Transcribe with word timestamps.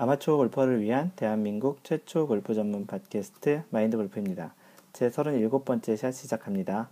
아마추어 0.00 0.38
골퍼를 0.38 0.80
위한 0.80 1.12
대한민국 1.14 1.84
최초 1.84 2.26
골프 2.26 2.54
전문 2.54 2.86
팟캐스트 2.86 3.64
마인드 3.68 3.98
골프입니다. 3.98 4.54
제 4.94 5.10
37번째 5.10 5.94
샷 5.94 6.12
시작합니다. 6.12 6.88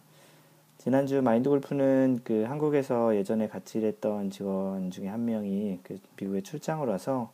지난주 0.77 1.23
마인드 1.23 1.49
골프는 1.49 2.21
그 2.23 2.42
한국에서 2.42 3.17
예전에 3.17 3.49
같이 3.49 3.79
일했던 3.79 4.29
직원 4.29 4.91
중에 4.91 5.08
한 5.08 5.25
명이 5.25 5.79
그 5.84 5.99
미국에 6.21 6.42
출장을 6.42 6.86
와서 6.86 7.33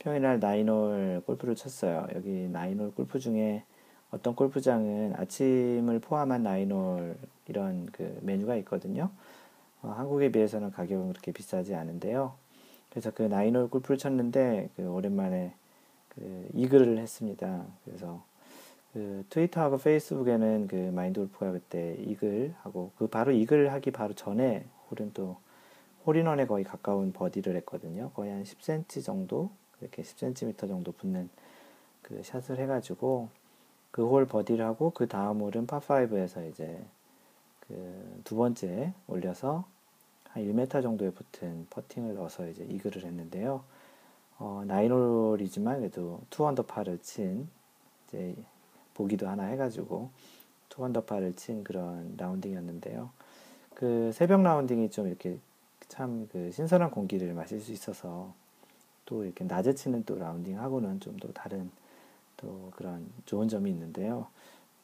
평일날 0.00 0.40
나인홀 0.40 1.22
골프를 1.24 1.54
쳤어요. 1.54 2.08
여기 2.16 2.48
나인홀 2.50 2.90
골프 2.96 3.20
중에 3.20 3.62
어떤 4.10 4.34
골프장은 4.34 5.14
아침을 5.16 6.00
포함한 6.00 6.42
나인홀 6.42 7.14
이런 7.46 7.86
그 7.92 8.18
메뉴가 8.22 8.56
있거든요. 8.56 9.08
어, 9.82 9.94
한국에 9.96 10.32
비해서는 10.32 10.72
가격은 10.72 11.10
그렇게 11.10 11.30
비싸지 11.30 11.76
않은데요. 11.76 12.41
그래서 12.92 13.10
그 13.10 13.22
나인홀 13.22 13.70
골프를 13.70 13.98
쳤는데 13.98 14.68
그 14.76 14.88
오랜만에 14.88 15.54
그 16.10 16.48
이글을 16.54 16.98
했습니다. 16.98 17.64
그래서 17.84 18.22
그 18.92 19.24
트위터하고 19.30 19.78
페이스북에는 19.78 20.68
그 20.68 20.76
마인드 20.94 21.20
골프가 21.20 21.52
그때 21.52 21.96
이글 22.00 22.54
하고 22.60 22.92
그 22.98 23.06
바로 23.06 23.32
이글 23.32 23.72
하기 23.72 23.92
바로 23.92 24.12
전에 24.14 24.66
홀은 24.90 25.12
또 25.14 25.38
홀인원에 26.06 26.46
거의 26.46 26.64
가까운 26.64 27.12
버디를 27.12 27.56
했거든요. 27.56 28.10
거의 28.10 28.30
한 28.32 28.42
10cm 28.44 29.02
정도 29.02 29.50
이렇게 29.80 30.02
10cm 30.02 30.68
정도 30.68 30.92
붙는 30.92 31.30
그 32.02 32.22
샷을 32.22 32.58
해가지고 32.58 33.30
그 33.90 34.04
홀 34.06 34.26
버디를 34.26 34.64
하고 34.66 34.90
그 34.90 35.08
다음 35.08 35.40
홀은 35.40 35.66
파5에서 35.66 36.50
이제 36.50 36.84
그 37.60 38.12
두 38.24 38.36
번째 38.36 38.92
올려서 39.08 39.64
한 40.32 40.42
1m 40.44 40.82
정도에 40.82 41.10
붙은 41.10 41.66
퍼팅을 41.70 42.14
넣어서 42.14 42.48
이제 42.48 42.64
이글을 42.64 43.04
했는데요. 43.04 43.62
어, 44.38 44.64
nine홀이지만 44.66 45.78
그래도 45.80 46.20
two 46.30 46.46
언더파를 46.46 46.98
친 47.02 47.48
이제 48.08 48.34
보기도 48.94 49.28
하나 49.28 49.44
해가지고 49.44 50.10
two 50.68 50.84
언더파를 50.84 51.36
친 51.36 51.64
그런 51.64 52.14
라운딩이었는데요. 52.16 53.10
그 53.74 54.10
새벽 54.12 54.42
라운딩이 54.42 54.90
좀 54.90 55.06
이렇게 55.08 55.38
참 55.88 56.26
그 56.32 56.50
신선한 56.52 56.90
공기를 56.90 57.34
마실 57.34 57.60
수 57.60 57.72
있어서 57.72 58.32
또 59.04 59.24
이렇게 59.24 59.44
낮에 59.44 59.74
치는 59.74 60.04
또 60.06 60.16
라운딩하고는 60.18 61.00
좀 61.00 61.16
또 61.20 61.32
다른 61.32 61.70
또 62.38 62.70
그런 62.76 63.06
좋은 63.26 63.48
점이 63.48 63.70
있는데요. 63.70 64.26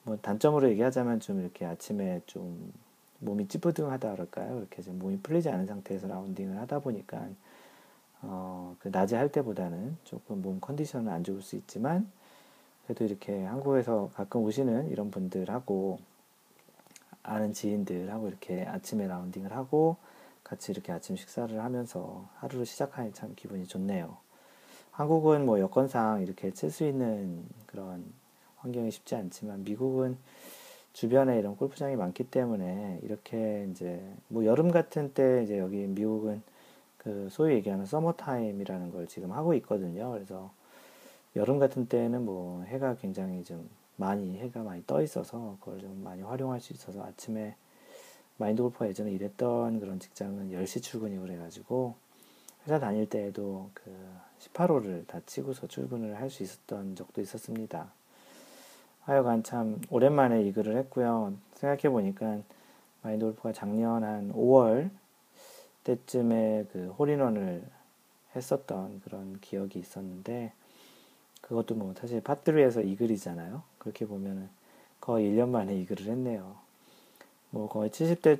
뭐 0.04 0.16
단점으로 0.18 0.68
얘기하자면 0.70 1.20
좀 1.20 1.40
이렇게 1.40 1.64
아침에 1.66 2.20
좀 2.26 2.72
몸이 3.20 3.48
찌뿌둥하다 3.48 4.12
그럴까요? 4.12 4.58
이렇게 4.58 4.82
좀 4.82 4.98
몸이 4.98 5.18
풀리지 5.20 5.48
않은 5.48 5.66
상태에서 5.66 6.06
라운딩을 6.08 6.58
하다 6.58 6.80
보니까 6.80 7.28
어, 8.22 8.76
그 8.80 8.88
낮에 8.88 9.16
할 9.16 9.30
때보다는 9.30 9.96
조금 10.04 10.42
몸 10.42 10.60
컨디션은 10.60 11.10
안 11.12 11.24
좋을 11.24 11.42
수 11.42 11.56
있지만 11.56 12.10
그래도 12.86 13.04
이렇게 13.04 13.44
한국에서 13.44 14.10
가끔 14.14 14.42
오시는 14.42 14.90
이런 14.90 15.10
분들하고 15.10 15.98
아는 17.22 17.52
지인들하고 17.52 18.28
이렇게 18.28 18.64
아침에 18.64 19.06
라운딩을 19.06 19.52
하고 19.52 19.96
같이 20.42 20.72
이렇게 20.72 20.92
아침 20.92 21.14
식사를 21.16 21.62
하면서 21.62 22.26
하루를 22.36 22.64
시작하니 22.64 23.12
참 23.12 23.34
기분이 23.36 23.66
좋네요. 23.66 24.16
한국은 24.92 25.44
뭐 25.44 25.60
여건상 25.60 26.22
이렇게 26.22 26.52
칠 26.52 26.70
수 26.70 26.84
있는 26.84 27.44
그런 27.66 28.04
환경이 28.56 28.90
쉽지 28.90 29.14
않지만 29.14 29.62
미국은 29.64 30.16
주변에 30.92 31.38
이런 31.38 31.56
골프장이 31.56 31.96
많기 31.96 32.24
때문에 32.24 33.00
이렇게 33.02 33.68
이제 33.70 34.02
뭐 34.28 34.44
여름 34.44 34.70
같은 34.70 35.12
때 35.14 35.42
이제 35.44 35.58
여기 35.58 35.86
미국은 35.86 36.42
그 36.96 37.28
소위 37.30 37.54
얘기하는 37.54 37.86
서머 37.86 38.12
타임이라는 38.12 38.90
걸 38.90 39.06
지금 39.06 39.32
하고 39.32 39.54
있거든요. 39.54 40.10
그래서 40.12 40.50
여름 41.36 41.58
같은 41.58 41.86
때는 41.86 42.24
뭐 42.24 42.62
해가 42.64 42.96
굉장히 42.96 43.44
좀 43.44 43.68
많이 43.96 44.38
해가 44.38 44.62
많이 44.62 44.82
떠 44.86 45.02
있어서 45.02 45.56
그걸 45.60 45.80
좀 45.80 46.02
많이 46.02 46.22
활용할 46.22 46.60
수 46.60 46.72
있어서 46.72 47.04
아침에 47.04 47.54
마인드 48.36 48.62
골프가 48.62 48.88
예전에 48.88 49.10
일했던 49.12 49.80
그런 49.80 49.98
직장은 50.00 50.52
10시 50.52 50.82
출근이고 50.82 51.22
그래가지고 51.22 51.94
회사 52.64 52.78
다닐 52.78 53.08
때에도 53.08 53.70
그 53.74 53.90
18호를 54.40 55.06
다 55.06 55.20
치고서 55.26 55.66
출근을 55.66 56.16
할 56.20 56.30
수 56.30 56.42
있었던 56.42 56.94
적도 56.96 57.20
있었습니다. 57.20 57.92
하여간 59.08 59.42
참 59.42 59.80
오랜만에 59.88 60.42
이 60.42 60.52
글을 60.52 60.76
했고요. 60.76 61.32
생각해 61.54 61.88
보니까 61.88 62.40
마인드 63.00 63.24
골프가 63.24 63.54
작년 63.54 64.04
한 64.04 64.30
5월 64.34 64.90
때쯤에 65.84 66.66
그 66.70 66.88
홀인원을 66.98 67.64
했었던 68.36 69.00
그런 69.00 69.40
기억이 69.40 69.78
있었는데 69.78 70.52
그것도 71.40 71.74
뭐 71.74 71.94
사실 71.98 72.20
팟3에서 72.20 72.86
이 72.86 72.96
글이잖아요. 72.96 73.62
그렇게 73.78 74.04
보면은 74.04 74.50
거의 75.00 75.30
1년 75.30 75.48
만에 75.48 75.74
이 75.74 75.86
글을 75.86 76.04
했네요. 76.04 76.56
뭐 77.48 77.66
거의 77.66 77.88
70대 77.88 78.38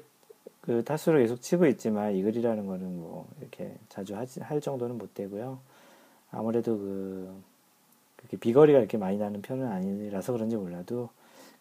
그 0.60 0.84
타수를 0.84 1.20
계속 1.22 1.40
치고 1.40 1.64
있지만 1.68 2.12
이 2.14 2.22
글이라는 2.22 2.66
거는 2.66 3.00
뭐 3.00 3.26
이렇게 3.40 3.74
자주 3.88 4.14
하지, 4.14 4.40
할 4.40 4.60
정도는 4.60 4.98
못 4.98 5.14
되고요. 5.14 5.60
아무래도 6.30 6.76
그 6.76 7.42
그렇게 8.18 8.36
비거리가 8.36 8.78
이렇게 8.78 8.98
많이 8.98 9.16
나는 9.16 9.40
편은 9.40 9.66
아니라서 9.66 10.32
그런지 10.32 10.56
몰라도 10.56 11.08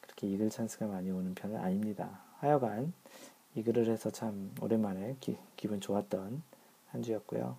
그렇게 0.01 0.27
이글 0.27 0.49
찬스가 0.49 0.87
많이 0.87 1.09
오는 1.11 1.33
편은 1.33 1.55
아닙니다. 1.57 2.19
하여간 2.39 2.93
이글을 3.55 3.87
해서 3.87 4.09
참 4.09 4.51
오랜만에 4.61 5.15
기, 5.19 5.37
기분 5.55 5.79
좋았던 5.79 6.41
한 6.89 7.01
주였고요. 7.01 7.55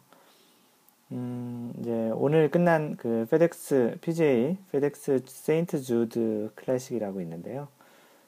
음, 1.12 1.72
이제 1.80 2.10
오늘 2.14 2.50
끝난 2.50 2.96
그 2.96 3.26
페덱스 3.30 3.98
PGA 4.00 4.58
페덱스 4.70 5.22
세인트 5.26 5.80
주드 5.80 6.50
클래식이라고 6.54 7.20
있는데요. 7.22 7.68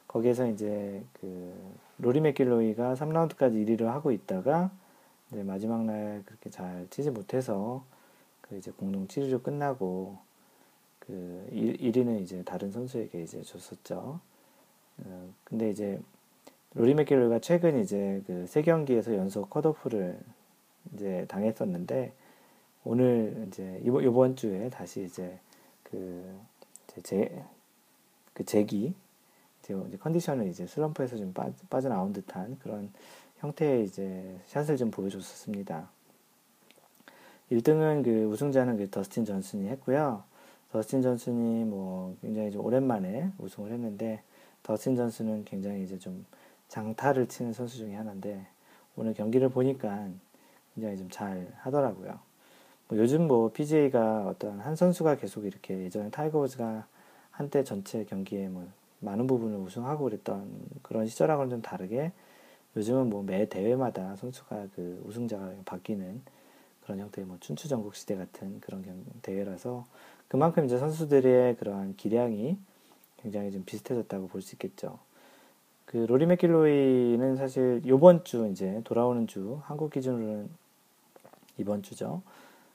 거기에서 0.08 0.48
이제 0.48 1.04
그 1.20 1.54
로리 1.98 2.20
맥길로이가 2.20 2.94
3라운드까지 2.94 3.66
1위를 3.66 3.84
하고 3.84 4.10
있다가 4.10 4.70
이제 5.30 5.42
마지막 5.42 5.84
날 5.84 6.22
그렇게 6.24 6.48
잘 6.50 6.86
치지 6.90 7.10
못해서 7.10 7.84
그 8.40 8.56
이제 8.56 8.70
공동 8.72 9.06
7위로 9.06 9.42
끝나고 9.42 10.18
그 11.10 11.48
1위는 11.52 12.22
이제 12.22 12.42
다른 12.44 12.70
선수에게 12.70 13.22
이제 13.22 13.42
줬었죠. 13.42 14.20
어, 14.98 15.34
근데 15.44 15.70
이제 15.70 16.00
로리 16.74 16.94
맥길로이가 16.94 17.40
최근 17.40 17.80
이제 17.80 18.22
그 18.26 18.46
세 18.46 18.62
경기에서 18.62 19.14
연속 19.16 19.50
컷오프를 19.50 20.18
이제 20.94 21.26
당했었는데 21.28 22.12
오늘 22.84 23.44
이제 23.48 23.80
이번, 23.84 24.04
이번 24.04 24.36
주에 24.36 24.70
다시 24.70 25.04
이제 25.04 25.38
그 25.82 26.38
제, 27.02 27.44
그 28.34 28.44
제기 28.44 28.94
이제 29.62 29.96
컨디션을 29.98 30.48
이제 30.48 30.66
슬럼프에서 30.66 31.16
좀 31.16 31.32
빠, 31.32 31.48
빠져나온 31.68 32.12
듯한 32.12 32.58
그런 32.58 32.92
형태의 33.38 33.84
이제 33.84 34.38
샷을 34.46 34.76
좀 34.76 34.90
보여줬었습니다. 34.90 35.88
1등은 37.52 38.04
그 38.04 38.24
우승자는 38.24 38.76
그 38.78 38.90
더스틴 38.90 39.24
존슨이 39.24 39.68
했고요. 39.68 40.24
더스틴 40.72 41.02
존슨이 41.02 41.64
뭐 41.64 42.16
굉장히 42.20 42.50
좀 42.50 42.64
오랜만에 42.64 43.30
우승을 43.38 43.72
했는데 43.72 44.22
더스틴 44.62 44.96
존슨은 44.96 45.44
굉장히 45.44 45.82
이제 45.82 45.98
좀 45.98 46.24
장타를 46.68 47.26
치는 47.28 47.52
선수 47.52 47.78
중에 47.78 47.94
하나인데 47.94 48.46
오늘 48.96 49.14
경기를 49.14 49.48
보니까 49.48 50.08
굉장히 50.74 50.96
좀 50.96 51.08
잘 51.10 51.52
하더라고요. 51.58 52.18
뭐 52.88 52.98
요즘 52.98 53.26
뭐 53.26 53.50
PGA가 53.50 54.26
어떤 54.28 54.60
한 54.60 54.76
선수가 54.76 55.16
계속 55.16 55.44
이렇게 55.44 55.78
예전에 55.84 56.10
타이거 56.10 56.40
우즈가 56.40 56.86
한때 57.30 57.64
전체 57.64 58.04
경기에 58.04 58.48
뭐 58.48 58.66
많은 59.00 59.26
부분을 59.26 59.58
우승하고 59.58 60.04
그랬던 60.04 60.48
그런 60.82 61.06
시절하고는 61.06 61.50
좀 61.50 61.62
다르게 61.62 62.12
요즘은 62.76 63.10
뭐 63.10 63.22
매 63.22 63.48
대회마다 63.48 64.14
선수가 64.16 64.68
그 64.76 65.02
우승자가 65.06 65.52
바뀌는 65.64 66.22
그런 66.84 67.00
형태의 67.00 67.26
뭐 67.26 67.36
춘추전국 67.40 67.94
시대 67.94 68.14
같은 68.16 68.60
그런 68.60 68.84
대회라서 69.22 69.86
그만큼 70.30 70.64
이제 70.64 70.78
선수들의 70.78 71.56
그러한 71.56 71.96
기량이 71.96 72.56
굉장히 73.16 73.50
좀 73.50 73.64
비슷해졌다고 73.64 74.28
볼 74.28 74.42
수 74.42 74.54
있겠죠. 74.54 75.00
그 75.86 75.96
로리 75.96 76.24
맥길로이는 76.26 77.34
사실 77.34 77.82
요번 77.84 78.22
주 78.22 78.46
이제 78.46 78.80
돌아오는 78.84 79.26
주 79.26 79.60
한국 79.64 79.90
기준으로는 79.90 80.48
이번 81.58 81.82
주죠. 81.82 82.22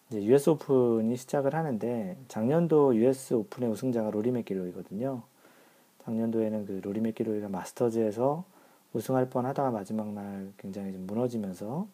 이제 0.10 0.22
US 0.22 0.50
오픈이 0.50 1.16
시작을 1.16 1.56
하는데 1.56 2.18
작년도 2.28 2.98
US 2.98 3.34
오픈의 3.36 3.70
우승자가 3.70 4.12
로리 4.12 4.32
맥길로이거든요. 4.32 5.22
작년도에는 6.04 6.66
그 6.66 6.82
로리 6.84 7.00
맥길로이가 7.00 7.48
마스터즈에서 7.48 8.44
우승할 8.92 9.30
뻔 9.30 9.46
하다가 9.46 9.72
마지막 9.72 10.12
날 10.12 10.52
굉장히 10.58 10.92
좀 10.92 11.08
무너지면서 11.08 11.88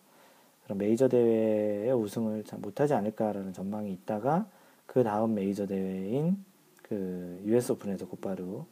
그런 0.63 0.77
메이저 0.79 1.07
대회에 1.07 1.91
우승을 1.91 2.45
잘 2.45 2.57
못하지 2.57 2.95
않을까라는 2.95 3.53
전망이 3.53 3.93
있다가 3.93 4.47
그 4.91 5.05
다음 5.05 5.35
메이저 5.35 5.65
대회인 5.65 6.43
그 6.81 7.41
US 7.45 7.71
오픈에서 7.71 8.09
곧바로 8.09 8.65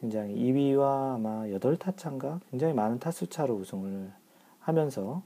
굉장히 0.00 0.34
2위와 0.34 1.14
아마 1.14 1.44
8타차인가 1.44 2.40
굉장히 2.50 2.74
많은 2.74 2.98
타수 2.98 3.28
차로 3.28 3.54
우승을 3.54 4.10
하면서 4.58 5.22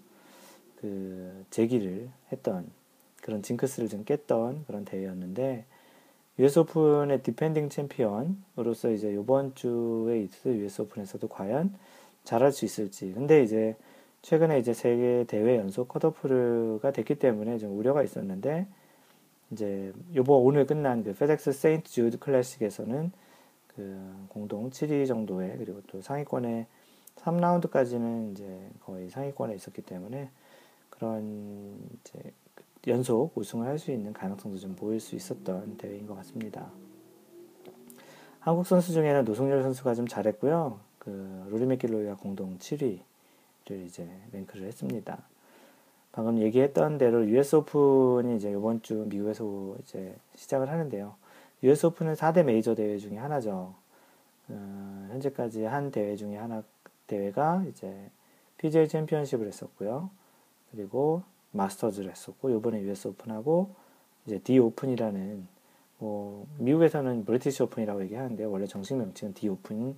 그 0.79 1.43
재기를 1.49 2.11
했던 2.31 2.71
그런 3.23 3.41
징크스를 3.41 3.89
좀 3.89 4.05
깼던 4.05 4.65
그런 4.67 4.85
대회였는데 4.85 5.65
US 6.39 6.59
오픈의 6.59 7.23
디펜딩 7.23 7.71
챔피언으로서 7.71 8.91
이제 8.91 9.11
이번 9.11 9.55
주에 9.55 10.21
있을 10.21 10.59
US 10.59 10.83
오픈에서도 10.83 11.27
과연 11.29 11.73
잘할 12.25 12.53
수 12.53 12.67
있을지. 12.67 13.11
근데 13.15 13.43
이제 13.43 13.75
최근에 14.21 14.59
이제 14.59 14.75
세계 14.75 15.25
대회 15.27 15.57
연속 15.57 15.89
컷오프가 15.89 16.91
됐기 16.91 17.15
때문에 17.15 17.57
좀 17.57 17.79
우려가 17.79 18.03
있었는데 18.03 18.67
이제 19.53 19.93
요번 20.15 20.41
오늘 20.43 20.67
끝난 20.67 21.05
그 21.05 21.15
페덱스 21.15 21.53
세인트 21.53 21.91
주드 21.91 22.19
클래식에서는 22.19 23.13
그 23.69 24.27
공동 24.29 24.71
7위 24.71 25.07
정도에 25.07 25.57
그리고 25.57 25.83
또 25.87 26.01
상위권에 26.01 26.67
3라운드까지는 27.17 28.33
이제 28.33 28.71
거의 28.81 29.11
상위권에 29.11 29.55
있었기 29.55 29.83
때문에 29.83 30.31
그런 30.91 31.79
이제 32.01 32.33
연속 32.87 33.37
우승을 33.37 33.67
할 33.67 33.79
수 33.79 33.91
있는 33.91 34.13
가능성도 34.13 34.59
좀 34.59 34.75
보일 34.77 35.01
수 35.01 35.17
있었던 35.17 35.77
대회인 35.77 36.07
것 36.07 36.15
같습니다. 36.17 36.71
한국 38.41 38.67
선수 38.67 38.93
중에는 38.93 39.25
노승열 39.25 39.63
선수가 39.63 39.95
좀 39.95 40.07
잘했고요. 40.07 40.79
그 41.01 41.47
로리 41.51 41.67
맥길로이가 41.67 42.17
공동 42.17 42.59
7위를 42.59 43.87
이제 43.87 44.09
랭크를 44.33 44.67
했습니다. 44.69 45.23
방금 46.17 46.39
얘기했던 46.39 46.97
대로 46.97 47.29
US 47.29 47.57
오픈이 47.57 48.37
이제 48.37 48.51
이번 48.51 48.81
주 48.81 49.05
미국에서 49.07 49.77
이제 49.83 50.17
시작을 50.35 50.71
하는데요. 50.71 51.15
US 51.63 51.87
오픈은 51.87 52.15
4대 52.15 52.43
메이저 52.43 52.75
대회 52.75 52.97
중에 52.97 53.19
하나죠. 53.19 53.75
어, 54.49 55.09
현재까지 55.11 55.65
한 55.65 55.91
대회 55.91 56.17
중에 56.17 56.39
하나 56.39 56.63
대회가 57.07 57.63
이제 57.69 57.95
PGA 58.57 58.89
챔피언십을 58.89 59.47
했었고요. 59.47 60.09
그리고 60.73 61.23
마스터즈를 61.51 62.11
했었고 62.11 62.49
이번에 62.49 62.81
US 62.81 63.09
오픈하고 63.09 63.75
이제 64.25 64.39
D 64.39 64.59
오픈이라는 64.59 65.47
뭐 65.99 66.47
미국에서는 66.57 67.27
브리티시 67.27 67.63
오픈이라고 67.65 68.03
얘기하는데 68.05 68.43
원래 68.45 68.67
정식 68.67 68.95
명칭은 68.95 69.35
D 69.35 69.51
오픈인 69.51 69.95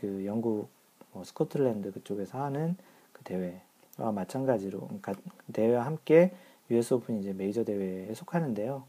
그 0.00 0.24
영국 0.26 0.68
뭐 1.12 1.22
스코틀랜드 1.22 1.92
그쪽에서 1.92 2.42
하는 2.42 2.76
그 3.12 3.22
대회 3.22 3.60
와 3.98 4.12
마찬가지로 4.12 4.80
그러니까 4.80 5.14
대회와 5.52 5.84
함께 5.84 6.32
US 6.70 6.94
오픈 6.94 7.18
이제 7.20 7.32
메이저 7.32 7.64
대회에 7.64 8.14
속하는데요. 8.14 8.84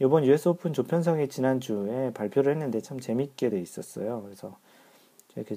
이번 0.00 0.24
US 0.24 0.48
오픈 0.48 0.72
조편성이 0.72 1.28
지난주에 1.28 2.12
발표를 2.12 2.52
했는데 2.52 2.80
참 2.80 2.98
재밌게 2.98 3.50
돼 3.50 3.60
있었어요. 3.60 4.22
그래서 4.22 4.56
이렇게 5.36 5.56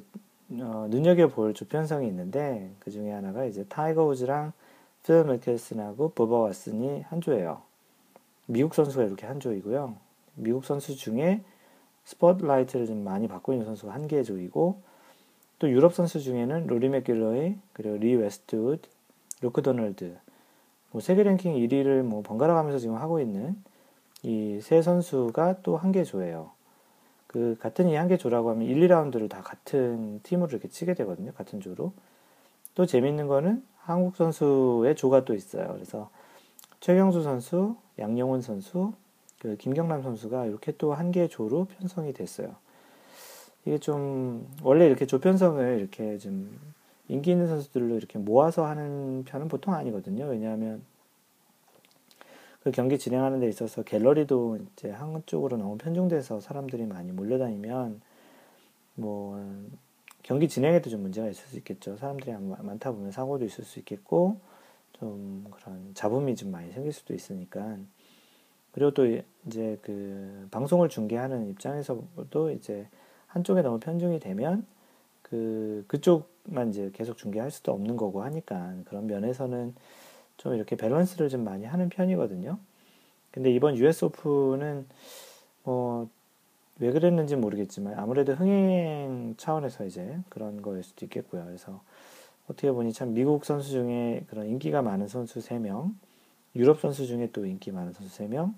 어, 0.59 0.87
눈여겨볼 0.89 1.53
조편성이 1.53 2.07
있는데 2.09 2.71
그 2.79 2.91
중에 2.91 3.11
하나가 3.11 3.45
이제 3.45 3.65
타이거 3.67 4.05
우즈랑 4.05 4.53
필 5.03 5.23
미켈슨하고 5.23 6.09
버버 6.09 6.49
왓슨이 6.49 7.03
한 7.07 7.21
조예요. 7.21 7.61
미국 8.47 8.75
선수가 8.75 9.03
이렇게 9.05 9.25
한 9.25 9.39
조이고요. 9.39 9.95
미국 10.35 10.65
선수 10.65 10.95
중에 10.95 11.41
스포트라이트를 12.03 12.85
좀 12.85 13.03
많이 13.03 13.27
받고 13.27 13.53
있는 13.53 13.65
선수가 13.65 13.93
한 13.93 14.07
개 14.07 14.21
조이고 14.21 14.81
또 15.59 15.69
유럽 15.69 15.93
선수 15.93 16.19
중에는 16.21 16.67
로리 16.67 16.89
맥길로이 16.89 17.55
그리고 17.73 17.97
리 17.97 18.15
웨스트우드, 18.15 18.87
루크 19.41 19.61
도널드 19.61 20.17
뭐 20.91 21.01
세계 21.01 21.23
랭킹 21.23 21.53
1위를 21.55 22.01
뭐 22.03 22.21
번갈아 22.21 22.53
가면서 22.53 22.79
지금 22.79 22.95
하고 22.95 23.19
있는 23.19 23.55
이 24.23 24.59
세 24.61 24.81
선수가 24.81 25.61
또 25.61 25.77
한 25.77 25.91
개 25.91 26.03
조예요. 26.03 26.51
그 27.27 27.57
같은 27.59 27.87
이 27.89 27.95
한 27.95 28.07
개 28.07 28.17
조라고 28.17 28.49
하면 28.51 28.63
1, 28.67 28.87
2라운드를 28.87 29.29
다 29.29 29.41
같은 29.41 30.19
팀으로 30.23 30.49
이렇게 30.49 30.67
치게 30.69 30.93
되거든요. 30.95 31.31
같은 31.33 31.59
조로. 31.61 31.93
또 32.75 32.85
재밌는 32.85 33.27
거는 33.27 33.63
한국 33.79 34.15
선수의 34.15 34.95
조가 34.95 35.25
또 35.25 35.33
있어요. 35.33 35.67
그래서 35.73 36.09
최경수 36.79 37.23
선수, 37.23 37.75
양영훈 37.99 38.41
선수, 38.41 38.93
그 39.39 39.57
김경남 39.57 40.01
선수가 40.01 40.45
이렇게 40.47 40.71
또 40.77 40.93
한 40.93 41.11
개의 41.11 41.29
조로 41.29 41.65
편성이 41.65 42.13
됐어요. 42.13 42.55
이게 43.65 43.77
좀 43.79 44.47
원래 44.63 44.85
이렇게 44.85 45.05
조 45.05 45.19
편성을 45.19 45.79
이렇게 45.79 46.17
좀 46.17 46.59
인기 47.07 47.31
있는 47.31 47.47
선수들로 47.47 47.95
이렇게 47.95 48.19
모아서 48.19 48.65
하는 48.65 49.23
편은 49.25 49.47
보통 49.47 49.73
아니거든요. 49.73 50.25
왜냐하면 50.25 50.83
그 52.63 52.71
경기 52.71 52.97
진행하는 52.97 53.39
데 53.39 53.47
있어서 53.47 53.83
갤러리도 53.83 54.59
이제 54.71 54.89
한쪽으로 54.89 55.57
너무 55.57 55.77
편중돼서 55.77 56.39
사람들이 56.39 56.85
많이 56.85 57.11
몰려다니면 57.11 58.01
뭐 58.95 59.39
경기 60.23 60.47
진행에도 60.49 60.89
좀 60.89 61.03
문제가 61.03 61.27
있을 61.27 61.47
수 61.47 61.57
있겠죠. 61.57 61.97
사람들이 61.97 62.35
많다 62.35 62.91
보면 62.91 63.11
사고도 63.11 63.45
있을 63.45 63.63
수 63.63 63.77
있겠고, 63.77 64.37
좀 64.93 65.45
그런 65.51 65.91
잡음이 65.93 66.35
좀 66.35 66.49
많이 66.49 66.71
생길 66.71 66.91
수도 66.91 67.13
있으니까. 67.13 67.77
그리고 68.71 68.89
또 68.91 69.05
이제 69.45 69.77
그 69.83 70.47
방송을 70.49 70.89
중계하는 70.89 71.47
입장에서도 71.49 72.51
이제 72.51 72.87
한쪽에 73.35 73.61
너무 73.61 73.79
편중이 73.79 74.19
되면 74.19 74.65
그 75.21 75.85
그쪽만 75.87 76.69
이제 76.69 76.89
계속 76.93 77.17
중계할 77.17 77.51
수도 77.51 77.71
없는 77.71 77.97
거고 77.97 78.23
하니까 78.23 78.73
그런 78.85 79.05
면에서는 79.05 79.75
좀 80.37 80.55
이렇게 80.55 80.75
밸런스를 80.75 81.29
좀 81.29 81.43
많이 81.43 81.65
하는 81.65 81.89
편이거든요. 81.89 82.57
근데 83.31 83.51
이번 83.51 83.77
US 83.77 84.05
오픈은 84.05 84.87
뭐 85.63 86.09
왜 86.79 86.91
그랬는지 86.91 87.35
모르겠지만 87.37 87.97
아무래도 87.97 88.33
흥행 88.33 89.35
차원에서 89.37 89.85
이제 89.85 90.19
그런 90.29 90.61
거일 90.61 90.83
수도 90.83 91.05
있겠고요. 91.05 91.45
그래서 91.45 91.81
어떻게 92.49 92.71
보니 92.71 92.91
참 92.91 93.13
미국 93.13 93.45
선수 93.45 93.69
중에 93.69 94.25
그런 94.27 94.47
인기가 94.47 94.81
많은 94.81 95.07
선수 95.07 95.39
3명, 95.39 95.93
유럽 96.55 96.81
선수 96.81 97.05
중에 97.05 97.29
또 97.31 97.45
인기 97.45 97.71
많은 97.71 97.93
선수 97.93 98.17
3명, 98.17 98.53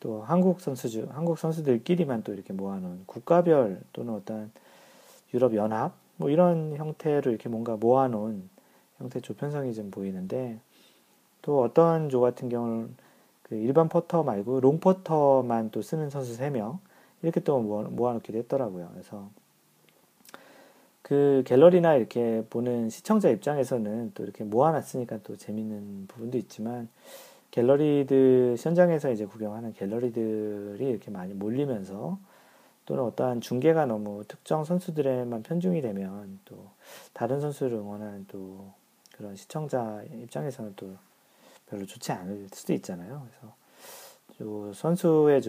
또 0.00 0.22
한국 0.22 0.60
선수 0.60 0.88
중, 0.88 1.08
한국 1.10 1.38
선수들끼리만 1.38 2.22
또 2.22 2.32
이렇게 2.32 2.52
모아놓은 2.52 3.02
국가별 3.06 3.80
또는 3.92 4.14
어떤 4.14 4.50
유럽 5.34 5.54
연합, 5.54 5.94
뭐 6.16 6.30
이런 6.30 6.76
형태로 6.76 7.30
이렇게 7.30 7.48
뭔가 7.48 7.76
모아놓은 7.76 8.48
형태 8.98 9.20
조편성이 9.20 9.74
좀 9.74 9.90
보이는데 9.90 10.58
또 11.42 11.62
어떤 11.62 12.08
조 12.08 12.20
같은 12.20 12.48
경우는 12.48 12.94
그 13.42 13.54
일반 13.54 13.88
퍼터 13.88 14.22
말고 14.22 14.60
롱 14.60 14.80
퍼터만 14.80 15.70
또 15.70 15.82
쓰는 15.82 16.10
선수 16.10 16.36
3명, 16.36 16.78
이렇게 17.22 17.40
또 17.40 17.60
모아놓게 17.60 18.32
됐더라고요. 18.32 18.90
그래서 18.92 19.30
그 21.02 21.42
갤러리나 21.46 21.94
이렇게 21.94 22.44
보는 22.50 22.90
시청자 22.90 23.30
입장에서는 23.30 24.12
또 24.14 24.24
이렇게 24.24 24.44
모아놨으니까 24.44 25.20
또 25.22 25.36
재밌는 25.36 26.06
부분도 26.06 26.36
있지만 26.36 26.88
갤러리들 27.50 28.56
현장에서 28.58 29.10
이제 29.10 29.24
구경하는 29.24 29.72
갤러리들이 29.72 30.84
이렇게 30.86 31.10
많이 31.10 31.34
몰리면서 31.34 32.18
또는 32.84 33.04
어떠한 33.04 33.40
중계가 33.40 33.86
너무 33.86 34.24
특정 34.26 34.64
선수들에만 34.64 35.42
편중이 35.42 35.82
되면 35.82 36.38
또 36.44 36.70
다른 37.12 37.40
선수를 37.40 37.78
응원하는 37.78 38.26
또 38.28 38.72
그런 39.12 39.36
시청자 39.36 40.02
입장에서는 40.12 40.74
또 40.76 40.96
별로 41.66 41.84
좋지 41.84 42.12
않을 42.12 42.48
수도 42.52 42.72
있잖아요. 42.72 43.26
그래서 44.26 44.72
선수의 44.72 45.42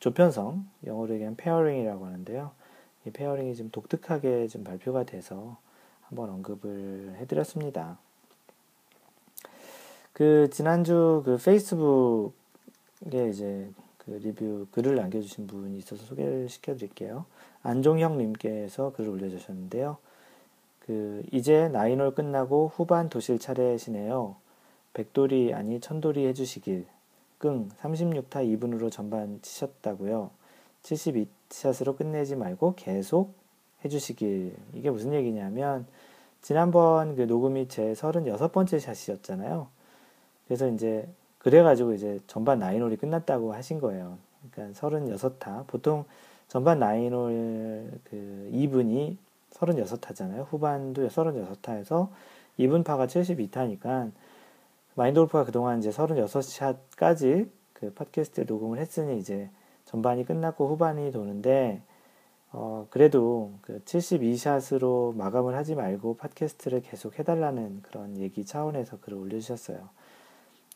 조편성, 0.00 0.66
영어로 0.84 1.14
얘기하면 1.14 1.36
pairing이라고 1.36 2.06
하는데요. 2.06 2.50
이 3.06 3.10
pairing이 3.10 3.54
좀 3.54 3.70
독특하게 3.70 4.48
좀 4.48 4.64
발표가 4.64 5.04
돼서 5.04 5.58
한번 6.02 6.30
언급을 6.30 7.16
해드렸습니다. 7.18 7.98
그 10.14 10.48
지난주 10.50 11.22
그 11.24 11.36
페이스북에 11.44 12.30
이제 13.30 13.68
그 13.98 14.12
리뷰 14.12 14.66
글을 14.70 14.94
남겨주신 14.94 15.48
분이 15.48 15.76
있어서 15.78 16.04
소개를 16.04 16.48
시켜드릴게요. 16.48 17.26
안종형님께서 17.64 18.92
글을 18.92 19.10
올려주셨는데요. 19.10 19.96
그 20.78 21.24
이제 21.32 21.68
나인홀 21.68 22.14
끝나고 22.14 22.70
후반 22.76 23.08
도실 23.08 23.40
차례시네요. 23.40 24.36
백돌이 24.92 25.52
아니 25.52 25.80
천돌이 25.80 26.24
해주시길 26.26 26.86
끙 27.38 27.68
36타 27.80 28.46
2분으로 28.56 28.92
전반 28.92 29.40
치셨다고요. 29.42 30.30
72샷으로 30.84 31.96
끝내지 31.96 32.36
말고 32.36 32.74
계속 32.76 33.34
해주시길. 33.84 34.54
이게 34.74 34.90
무슨 34.90 35.12
얘기냐면 35.12 35.86
지난번 36.40 37.16
그 37.16 37.22
녹음이 37.22 37.66
제 37.66 37.94
36번째 37.94 38.78
샷이었잖아요. 38.78 39.73
그래서 40.46 40.68
이제 40.68 41.08
그래가지고 41.38 41.94
이제 41.94 42.20
전반 42.26 42.58
나인홀이 42.58 42.96
끝났다고 42.96 43.52
하신 43.52 43.80
거예요. 43.80 44.18
그러니까 44.50 44.78
36타. 44.80 45.66
보통 45.66 46.04
전반 46.48 46.78
나인홀 46.78 47.90
그 48.04 48.50
2분이 48.52 49.16
36타잖아요. 49.50 50.46
후반도 50.48 51.06
36타에서 51.08 52.08
2분 52.58 52.84
파가 52.84 53.06
72타니까 53.06 54.10
마인드 54.94 55.18
골프가 55.20 55.44
그동안 55.44 55.78
이제 55.78 55.90
36샷까지 55.90 57.48
그 57.72 57.92
팟캐스트 57.92 58.44
녹음을 58.46 58.78
했으니 58.78 59.18
이제 59.18 59.50
전반이 59.84 60.24
끝났고 60.24 60.68
후반이 60.68 61.10
도는데 61.10 61.82
어 62.52 62.86
그래도 62.90 63.52
그 63.62 63.80
72샷으로 63.84 65.14
마감을 65.16 65.56
하지 65.56 65.74
말고 65.74 66.16
팟캐스트를 66.16 66.82
계속 66.82 67.18
해달라는 67.18 67.82
그런 67.82 68.16
얘기 68.18 68.44
차원에서 68.44 69.00
글을 69.00 69.18
올려주셨어요. 69.18 69.88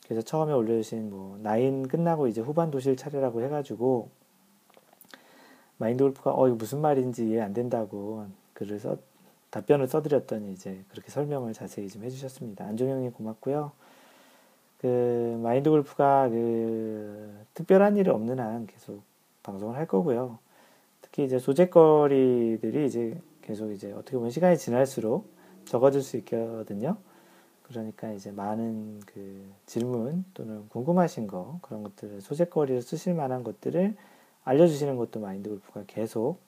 그래서 0.09 0.23
처음에 0.23 0.51
올려주신 0.53 1.11
뭐 1.11 1.37
나인 1.43 1.87
끝나고 1.87 2.27
이제 2.27 2.41
후반 2.41 2.71
도실 2.71 2.97
차례라고 2.97 3.43
해가지고 3.43 4.09
마인드 5.77 6.03
골프가 6.03 6.33
어 6.33 6.47
이거 6.47 6.55
무슨 6.55 6.81
말인지 6.81 7.29
이해 7.29 7.41
안 7.41 7.53
된다고 7.53 8.25
글을 8.53 8.79
써 8.79 8.97
답변을 9.51 9.87
써드렸더니 9.87 10.51
이제 10.51 10.83
그렇게 10.89 11.11
설명을 11.11 11.53
자세히 11.53 11.87
좀 11.87 12.03
해주셨습니다. 12.03 12.65
안종영님 12.65 13.11
고맙고요. 13.11 13.71
그 14.79 15.39
마인드 15.43 15.69
골프가 15.69 16.27
그 16.27 17.45
특별한 17.53 17.95
일이 17.97 18.09
없는 18.09 18.39
한 18.39 18.65
계속 18.65 19.03
방송을 19.43 19.75
할 19.75 19.85
거고요. 19.85 20.39
특히 21.03 21.23
이제 21.23 21.37
소재거리들이 21.37 22.87
이제 22.87 23.21
계속 23.43 23.71
이제 23.71 23.91
어떻게 23.91 24.17
보면 24.17 24.31
시간이 24.31 24.57
지날수록 24.57 25.29
적어질 25.65 26.01
수 26.01 26.17
있거든요. 26.17 26.97
그러니까 27.69 28.11
이제 28.11 28.31
많은 28.31 28.99
그 29.05 29.47
질문 29.67 30.25
또는 30.33 30.67
궁금하신 30.69 31.27
거 31.27 31.59
그런 31.61 31.83
것들을 31.83 32.21
소재거리를 32.21 32.81
쓰실 32.81 33.13
만한 33.13 33.43
것들을 33.43 33.95
알려주시는 34.43 34.97
것도 34.97 35.19
마인드 35.19 35.49
골프가 35.49 35.83
계속 35.85 36.39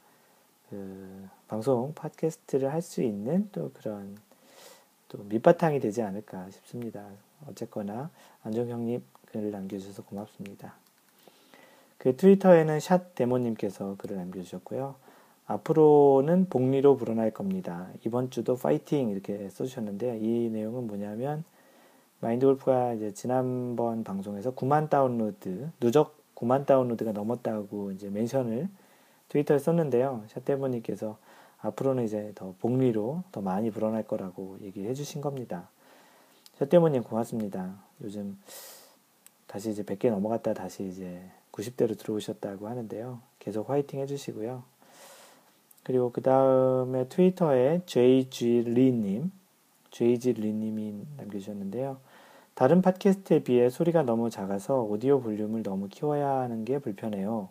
그 0.70 1.28
방송 1.48 1.94
팟캐스트를 1.94 2.74
할 2.74 2.82
수 2.82 3.04
있는 3.04 3.48
또 3.52 3.72
그런 3.74 4.18
또 5.10 5.20
밑바탕이 5.24 5.80
되지 5.80 6.02
않을까 6.02 6.50
싶습니다. 6.50 7.06
어쨌거나 7.48 8.10
안정형님 8.44 9.04
글을 9.28 9.52
남겨주셔서 9.52 10.04
고맙습니다. 10.04 10.74
그 11.98 12.16
트위터에는 12.16 12.80
샷 12.80 13.14
데모님께서 13.14 13.96
글을 13.98 14.18
남겨주셨고요. 14.18 14.96
앞으로는 15.48 16.48
복리로 16.50 16.98
불어날 16.98 17.32
겁니다. 17.32 17.90
이번 18.06 18.30
주도 18.30 18.56
파이팅 18.56 19.10
이렇게 19.10 19.50
써주셨는데 19.50 20.20
이 20.20 20.50
내용은 20.50 20.88
뭐냐면 20.88 21.44
마인드 22.20 22.46
골프가 22.46 22.94
이제 22.94 23.14
지난번 23.14 24.04
방송에서 24.04 24.54
9만 24.54 24.90
다운로드 24.90 25.72
누적 25.80 26.16
9만 26.36 26.66
다운로드가 26.66 27.12
넘었다고 27.12 27.92
이제 27.92 28.10
멘션을 28.10 28.70
트위터에 29.30 29.60
썼는데요. 29.60 30.24
샷데모님께서 30.28 31.18
앞으로는 31.62 32.06
이제 32.06 32.32
더 32.36 32.54
복리로 32.60 33.24
더 33.32 33.42
많이 33.42 33.72
불어날 33.72 34.04
거라고 34.04 34.58
얘기해 34.62 34.94
주신 34.94 35.22
겁니다. 35.22 35.70
샷데모님 36.60 37.04
고맙습니다. 37.04 37.76
요즘 38.04 38.38
다시 39.48 39.72
이제 39.72 39.84
100개 39.84 40.10
넘어갔다 40.10 40.54
다시 40.54 40.88
이제 40.88 41.22
90대로 41.52 41.98
들어오셨다고 41.98 42.68
하는데요. 42.68 43.20
계속 43.40 43.70
화이팅 43.70 44.00
해주시고요. 44.00 44.64
그리고 45.84 46.12
그 46.12 46.22
다음에 46.22 47.08
트위터에 47.08 47.82
JG리님, 47.86 49.32
JG리님이 49.92 51.06
남겨주셨는데요. 51.18 51.98
다른 52.54 52.82
팟캐스트에 52.82 53.44
비해 53.44 53.70
소리가 53.70 54.04
너무 54.04 54.30
작아서 54.30 54.82
오디오 54.82 55.22
볼륨을 55.22 55.64
너무 55.64 55.88
키워야 55.90 56.28
하는 56.42 56.66
게 56.66 56.80
불편해요. 56.80 57.50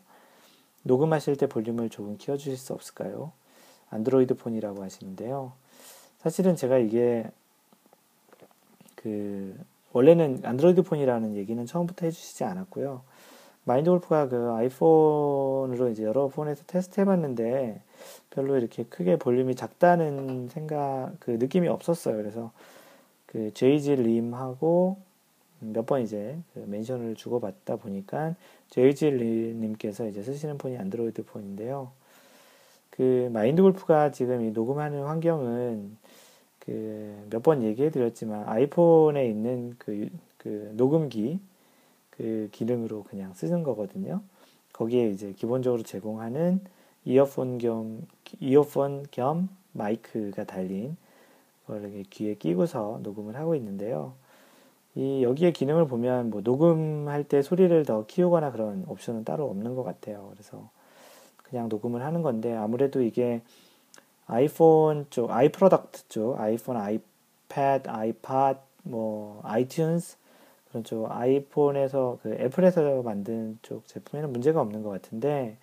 녹음하실 0.82 1.36
때 1.36 1.46
볼륨을 1.46 1.90
조금 1.90 2.16
키워주실 2.16 2.56
수 2.56 2.72
없을까요? 2.72 3.32
안드로이드 3.90 4.36
폰이라고 4.36 4.82
하시는데요. 4.82 5.52
사실은 6.18 6.54
제가 6.54 6.78
이게 6.78 7.28
그 8.94 9.58
원래는 9.92 10.42
안드로이드 10.44 10.82
폰이라는 10.82 11.34
얘기는 11.34 11.64
처음부터 11.66 12.06
해주시지 12.06 12.44
않았고요. 12.44 13.02
마인드 13.70 13.88
골프가 13.90 14.28
그 14.28 14.50
아이폰으로 14.52 15.90
이제 15.90 16.02
여러 16.04 16.28
폰에서 16.28 16.64
테스트 16.66 17.00
해봤는데 17.00 17.80
별로 18.30 18.56
이렇게 18.58 18.84
크게 18.84 19.16
볼륨이 19.16 19.54
작다는 19.54 20.48
생각, 20.48 21.12
그 21.20 21.32
느낌이 21.32 21.68
없었어요. 21.68 22.16
그래서 22.16 22.50
그 23.26 23.52
제이지 23.54 23.96
림하고 23.96 24.98
몇 25.60 25.86
번 25.86 26.02
이제 26.02 26.36
그 26.54 26.60
mention을 26.68 27.14
주고받다 27.16 27.76
보니까 27.76 28.34
제이지 28.70 29.10
림님께서 29.10 30.08
이제 30.08 30.22
쓰시는 30.22 30.58
폰이 30.58 30.76
안드로이드 30.78 31.24
폰인데요. 31.26 31.92
그 32.90 33.30
마인드 33.32 33.62
골프가 33.62 34.10
지금 34.12 34.42
이 34.42 34.50
녹음하는 34.50 35.04
환경은 35.04 35.96
그 36.60 37.26
몇 37.30 37.42
번 37.42 37.62
얘기해 37.62 37.90
드렸지만 37.90 38.48
아이폰에 38.48 39.26
있는 39.28 39.74
그, 39.78 40.08
그 40.38 40.72
녹음기 40.76 41.38
그 42.20 42.50
기능으로 42.52 43.04
그냥 43.04 43.32
쓰는 43.32 43.62
거거든요. 43.62 44.20
거기에 44.74 45.08
이제 45.08 45.32
기본적으로 45.32 45.82
제공하는 45.82 46.60
이어폰 47.06 47.56
겸 47.56 48.06
이어폰 48.40 49.06
겸 49.10 49.48
마이크가 49.72 50.44
달린 50.44 50.98
걸 51.66 52.04
귀에 52.10 52.34
끼고서 52.34 53.00
녹음을 53.02 53.36
하고 53.36 53.54
있는데요. 53.54 54.12
이 54.96 55.22
여기에 55.22 55.52
기능을 55.52 55.86
보면 55.86 56.28
뭐 56.28 56.42
녹음할 56.42 57.24
때 57.24 57.40
소리를 57.40 57.86
더 57.86 58.04
키우거나 58.04 58.52
그런 58.52 58.84
옵션은 58.86 59.24
따로 59.24 59.48
없는 59.48 59.74
것 59.74 59.82
같아요. 59.82 60.28
그래서 60.34 60.68
그냥 61.38 61.70
녹음을 61.70 62.04
하는 62.04 62.20
건데 62.20 62.54
아무래도 62.54 63.00
이게 63.00 63.40
아이폰 64.26 65.06
쪽, 65.08 65.30
i 65.30 65.40
product 65.40 66.08
쪽, 66.08 66.38
아이폰, 66.38 66.76
아이패드, 66.76 67.88
아이팟, 67.88 68.56
뭐 68.82 69.40
아이튠즈 69.42 70.19
그런 70.70 70.84
쪽 70.84 71.10
아이폰에서 71.10 72.18
그 72.22 72.32
애플에서 72.34 73.02
만든 73.02 73.58
쪽 73.62 73.86
제품에는 73.86 74.32
문제가 74.32 74.60
없는 74.60 74.82
것 74.82 74.90
같은데 74.90 75.56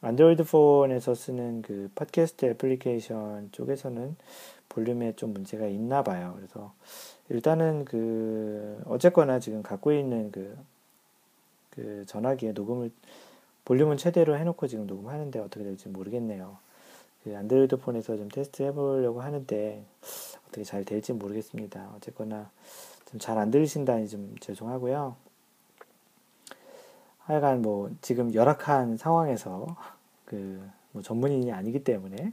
안드로이드 0.00 0.44
폰에서 0.44 1.14
쓰는 1.14 1.62
그 1.62 1.90
팟캐스트 1.94 2.46
애플리케이션 2.46 3.50
쪽에서는 3.52 4.16
볼륨에 4.68 5.14
좀 5.16 5.32
문제가 5.32 5.66
있나 5.66 6.02
봐요. 6.02 6.34
그래서 6.36 6.72
일단은 7.30 7.84
그 7.84 8.80
어쨌거나 8.86 9.40
지금 9.40 9.62
갖고 9.62 9.92
있는 9.92 10.30
그, 10.30 10.56
그 11.70 12.04
전화기에 12.06 12.52
녹음을 12.52 12.90
볼륨은 13.64 13.96
최대로 13.96 14.36
해놓고 14.36 14.66
지금 14.66 14.86
녹음하는데 14.86 15.38
어떻게 15.40 15.64
될지 15.64 15.88
모르겠네요. 15.88 16.56
그 17.24 17.36
안드로이드 17.36 17.78
폰에서 17.78 18.16
좀 18.16 18.28
테스트 18.28 18.62
해보려고 18.62 19.20
하는데 19.20 19.84
어떻게 20.46 20.64
잘 20.64 20.84
될지 20.84 21.12
모르겠습니다. 21.12 21.92
어쨌거나 21.96 22.50
좀 23.10 23.18
잘 23.20 23.38
안 23.38 23.50
들리신다니 23.50 24.08
좀 24.08 24.34
죄송하고요. 24.40 25.16
하여간 27.20 27.62
뭐 27.62 27.90
지금 28.00 28.32
열악한 28.34 28.96
상황에서 28.96 29.76
그 30.24 30.60
뭐 30.92 31.02
전문인이 31.02 31.52
아니기 31.52 31.84
때문에 31.84 32.32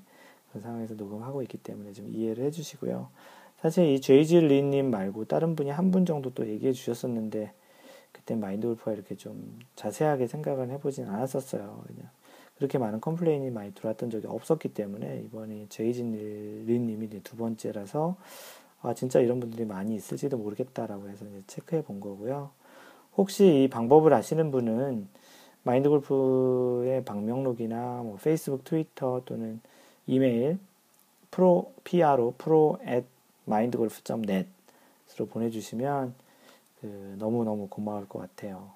그런 0.50 0.64
상황에서 0.64 0.94
녹음하고 0.94 1.42
있기 1.44 1.58
때문에 1.58 1.92
좀 1.92 2.08
이해를 2.08 2.46
해주시고요. 2.46 3.10
사실 3.58 3.86
이 3.88 4.00
제이지 4.00 4.40
리님 4.40 4.92
말고 4.92 5.26
다른 5.26 5.56
분이 5.58 5.70
한 5.72 5.92
분 5.92 6.06
정도 6.06 6.34
또 6.34 6.48
얘기해 6.48 6.72
주셨었는데 6.72 7.54
그때 8.14 8.36
마인드 8.36 8.66
골프가 8.68 8.94
이렇게 8.94 9.16
좀 9.16 9.60
자세하게 9.76 10.28
생각을 10.28 10.70
해보진 10.72 11.06
않았었어요. 11.08 11.84
그냥 11.86 12.10
그렇게 12.58 12.78
많은 12.78 13.02
complain이 13.02 13.50
많이 13.52 13.74
들어왔던 13.74 14.10
적이 14.10 14.28
없었기 14.28 14.74
때문에 14.74 15.24
이번에 15.26 15.66
제이지 15.68 16.02
림님이 16.66 17.10
두 17.24 17.36
번째라서 17.36 18.16
아 18.86 18.94
진짜 18.94 19.20
이런 19.20 19.40
분들이 19.40 19.66
많이 19.66 19.96
있을지도 19.96 20.38
모르겠다라고 20.38 21.10
해서 21.10 21.26
체크해 21.48 21.84
본 21.84 22.00
거고요. 22.00 22.52
혹시 23.18 23.64
이 23.64 23.68
방법을 23.68 24.14
아시는 24.14 24.52
분은 24.52 25.08
마인드 25.64 25.90
골프의 25.90 27.04
방명록이나 27.06 28.02
뭐 28.04 28.18
페이스북, 28.22 28.64
트위터 28.64 29.24
또는 29.26 29.60
이메일 30.06 30.60
pro 31.32 31.74
pro 31.84 32.34
pro 32.38 32.78
at 32.88 33.06
mindgolf.net으로 33.48 35.26
보내주시면 35.32 36.14
그 36.82 37.16
너무 37.18 37.44
너무 37.44 37.68
고마울 37.68 38.08
것 38.08 38.20
같아요. 38.20 38.70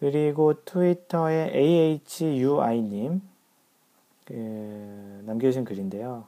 그리고 0.00 0.64
트위터에 0.64 1.50
AHUI님 1.54 3.20
그 4.24 5.22
남겨주신 5.26 5.64
글인데요. 5.64 6.24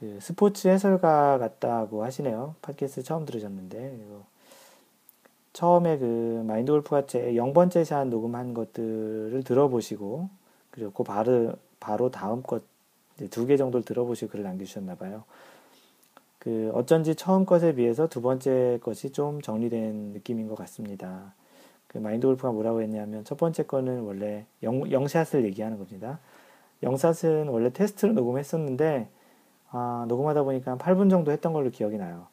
그 0.00 0.18
스포츠 0.20 0.68
해설가 0.68 1.38
같다고 1.38 2.04
하시네요. 2.04 2.54
팟캐스트 2.62 3.02
처음 3.02 3.26
들으셨는데 3.26 3.98
처음에 5.52 5.98
그 5.98 6.42
마인드 6.46 6.72
골프가 6.72 7.06
제 7.06 7.32
0번째 7.34 7.84
샷 7.84 8.08
녹음한 8.08 8.54
것들을 8.54 9.42
들어보시고 9.44 10.28
그리고 10.70 10.90
그 10.92 11.02
바로 11.04 11.54
바로 11.78 12.10
다음 12.10 12.42
것 12.42 12.70
두 13.28 13.46
개 13.46 13.56
정도를 13.56 13.84
들어보시고 13.84 14.30
글을 14.30 14.44
남겨주셨나 14.44 14.94
봐요. 14.94 15.24
그 16.38 16.70
어쩐지 16.74 17.14
처음 17.14 17.44
것에 17.44 17.74
비해서 17.74 18.08
두 18.08 18.22
번째 18.22 18.78
것이 18.82 19.10
좀 19.10 19.42
정리된 19.42 20.12
느낌인 20.14 20.48
것 20.48 20.54
같습니다. 20.54 21.34
그 21.86 21.98
마인드 21.98 22.26
골프가 22.26 22.52
뭐라고 22.52 22.80
했냐면 22.80 23.24
첫 23.24 23.36
번째 23.36 23.64
거는 23.64 24.00
원래 24.02 24.46
영, 24.62 24.90
영샷을 24.90 25.44
얘기하는 25.44 25.78
겁니다. 25.78 26.18
영샷은 26.82 27.48
원래 27.48 27.70
테스트로 27.72 28.12
녹음했었는데 28.14 29.08
아, 29.70 30.04
녹음하다 30.08 30.42
보니까 30.42 30.72
한 30.72 30.78
8분 30.78 31.10
정도 31.10 31.32
했던 31.32 31.52
걸로 31.52 31.70
기억이 31.70 31.96
나요. 31.96 32.26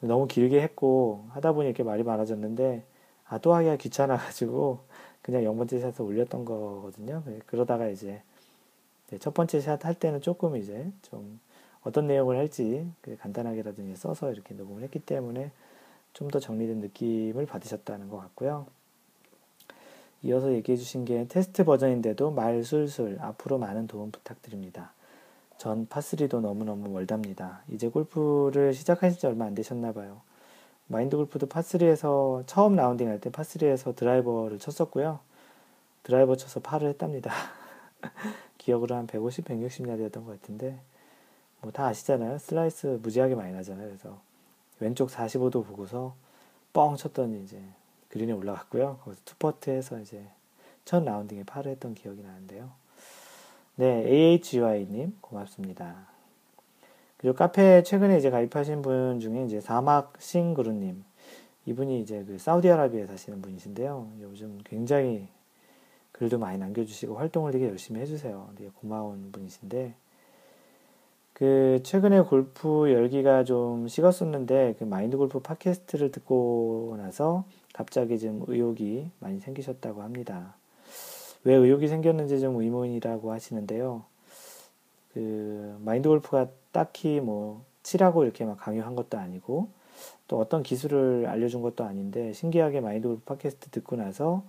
너무 0.00 0.26
길게 0.26 0.60
했고 0.60 1.26
하다 1.30 1.52
보니 1.52 1.68
이렇게 1.68 1.82
말이 1.82 2.02
많아졌는데 2.02 2.84
아, 3.28 3.38
또 3.38 3.54
하기가 3.54 3.76
귀찮아가지고 3.76 4.80
그냥 5.22 5.42
0번째 5.44 5.80
샷을 5.80 6.02
올렸던 6.02 6.44
거거든요. 6.44 7.22
네, 7.26 7.38
그러다가 7.46 7.88
이제 7.88 8.22
네, 9.08 9.18
첫 9.18 9.34
번째 9.34 9.60
샷 9.60 9.84
할 9.84 9.94
때는 9.94 10.20
조금 10.20 10.56
이제 10.56 10.90
좀 11.02 11.40
어떤 11.82 12.06
내용을 12.06 12.36
할지 12.36 12.86
그 13.00 13.16
간단하게라도 13.16 13.82
써서 13.94 14.32
이렇게 14.32 14.54
녹음을 14.54 14.82
했기 14.82 14.98
때문에 14.98 15.50
좀 16.12 16.28
더 16.28 16.38
정리된 16.38 16.78
느낌을 16.80 17.46
받으셨다는 17.46 18.08
것 18.08 18.18
같고요. 18.18 18.66
이어서 20.22 20.52
얘기해 20.52 20.76
주신 20.76 21.04
게 21.04 21.26
테스트 21.28 21.64
버전인데도 21.64 22.30
말 22.30 22.62
술술 22.64 23.18
앞으로 23.20 23.58
많은 23.58 23.86
도움 23.86 24.10
부탁드립니다. 24.10 24.92
전 25.62 25.86
파3도 25.86 26.40
너무너무 26.40 26.88
멀답니다. 26.88 27.62
이제 27.68 27.86
골프를 27.86 28.74
시작하신 28.74 29.16
지 29.20 29.28
얼마 29.28 29.44
안 29.44 29.54
되셨나 29.54 29.92
봐요. 29.92 30.20
마인드 30.88 31.16
골프도 31.16 31.46
파3에서 31.46 32.42
처음 32.48 32.74
라운딩 32.74 33.06
할 33.08 33.20
때 33.20 33.30
파3에서 33.30 33.94
드라이버를 33.94 34.58
쳤었고요. 34.58 35.20
드라이버 36.02 36.34
쳐서 36.34 36.58
파를 36.58 36.88
했답니다. 36.88 37.30
기억으로 38.58 38.96
한 38.96 39.06
150, 39.06 39.44
160야드였던 39.44 40.26
것 40.26 40.40
같은데 40.40 40.80
뭐 41.60 41.70
다 41.70 41.86
아시잖아요. 41.86 42.38
슬라이스 42.38 42.98
무지하게 43.00 43.36
많이 43.36 43.52
나잖아요. 43.52 43.86
그래서 43.86 44.20
왼쪽 44.80 45.10
45도 45.10 45.64
보고서 45.64 46.16
뻥 46.72 46.96
쳤더니 46.96 47.40
이제 47.44 47.62
그린에 48.08 48.32
올라갔고요. 48.32 48.98
거기서 49.04 49.22
투퍼트 49.24 49.70
해서 49.70 50.00
이제 50.00 50.26
첫 50.84 51.04
라운딩에 51.04 51.44
파를 51.44 51.70
했던 51.70 51.94
기억이 51.94 52.20
나는데요. 52.20 52.81
네, 53.76 54.04
AHY님 54.06 55.16
고맙습니다. 55.20 56.06
그리고 57.16 57.34
카페에 57.36 57.82
최근에 57.82 58.18
이제 58.18 58.28
가입하신 58.28 58.82
분 58.82 59.18
중에 59.18 59.44
이제 59.44 59.60
사막 59.60 60.12
싱그루님 60.18 61.04
이분이 61.64 62.00
이제 62.00 62.24
그 62.24 62.38
사우디아라비아에 62.38 63.06
사시는 63.06 63.40
분이신데요. 63.40 64.08
요즘 64.20 64.58
굉장히 64.64 65.28
글도 66.12 66.38
많이 66.38 66.58
남겨주시고 66.58 67.16
활동을 67.16 67.52
되게 67.52 67.68
열심히 67.68 68.00
해주세요. 68.00 68.50
되게 68.56 68.70
고마운 68.80 69.32
분이신데 69.32 69.94
그 71.32 71.80
최근에 71.82 72.20
골프 72.22 72.92
열기가 72.92 73.44
좀 73.44 73.88
식었었는데 73.88 74.74
그 74.78 74.84
마인드 74.84 75.16
골프 75.16 75.40
팟캐스트를 75.40 76.12
듣고 76.12 76.96
나서 76.98 77.44
갑자기 77.72 78.18
좀 78.18 78.44
의욕이 78.46 79.10
많이 79.18 79.40
생기셨다고 79.40 80.02
합니다. 80.02 80.56
왜 81.44 81.54
의욕이 81.54 81.88
생겼는지 81.88 82.40
좀 82.40 82.60
의문이라고 82.60 83.32
하시는데요. 83.32 84.04
그 85.12 85.76
마인드 85.84 86.08
골프가 86.08 86.48
딱히 86.70 87.20
뭐 87.20 87.64
치라고 87.82 88.24
이렇게 88.24 88.44
막 88.44 88.56
강요한 88.58 88.94
것도 88.94 89.18
아니고 89.18 89.68
또 90.28 90.38
어떤 90.38 90.62
기술을 90.62 91.26
알려준 91.26 91.62
것도 91.62 91.84
아닌데 91.84 92.32
신기하게 92.32 92.80
마인드 92.80 93.08
골프 93.08 93.22
팟캐스트 93.24 93.70
듣고 93.70 93.96
나서 93.96 94.42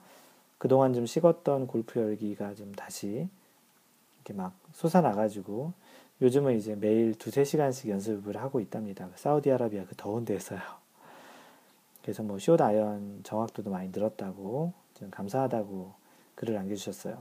그동안 0.57 0.93
좀 0.93 1.05
식었던 1.05 1.67
골프 1.67 2.00
열기가 2.00 2.53
좀 2.55 2.71
다시 2.73 3.27
이렇게 4.17 4.33
막 4.33 4.53
솟아나가지고 4.73 5.73
요즘은 6.21 6.57
이제 6.57 6.75
매일 6.75 7.15
두세 7.15 7.43
시간씩 7.43 7.89
연습을 7.89 8.38
하고 8.38 8.62
있답니다. 8.62 9.09
사우디아라비아 9.15 9.85
그 9.85 9.95
더운 9.97 10.23
데서요. 10.23 10.62
그래서 12.01 12.23
뭐 12.23 12.38
숏 12.38 12.62
아이언 12.62 13.21
정확도도 13.23 13.69
많이 13.71 13.89
늘었다고 13.89 14.71
좀 15.00 15.09
감사하다고 15.09 16.02
글을 16.36 16.54
남겨주셨어요. 16.56 17.18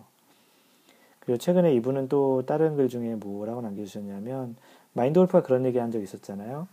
그리고 1.21 1.38
최근에 1.38 1.75
이분은 1.75 2.09
또 2.09 2.45
다른 2.47 2.76
글 2.76 2.88
중에 2.88 3.14
뭐라고 3.16 3.61
남겨주셨냐면 3.62 4.57
마인드 4.92 5.19
골프가 5.21 5.42
그런 5.42 5.64
얘기 5.66 5.78
한 5.78 5.90
적 5.92 6.02
있었잖아요. 6.02 6.69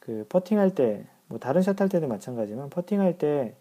그 0.00 0.26
퍼팅할 0.28 0.74
때, 0.74 1.04
뭐 1.28 1.38
다른 1.38 1.62
샷 1.62 1.80
할 1.80 1.88
때도 1.88 2.06
마찬가지지만 2.08 2.70
퍼팅할 2.70 3.18
때 3.18 3.54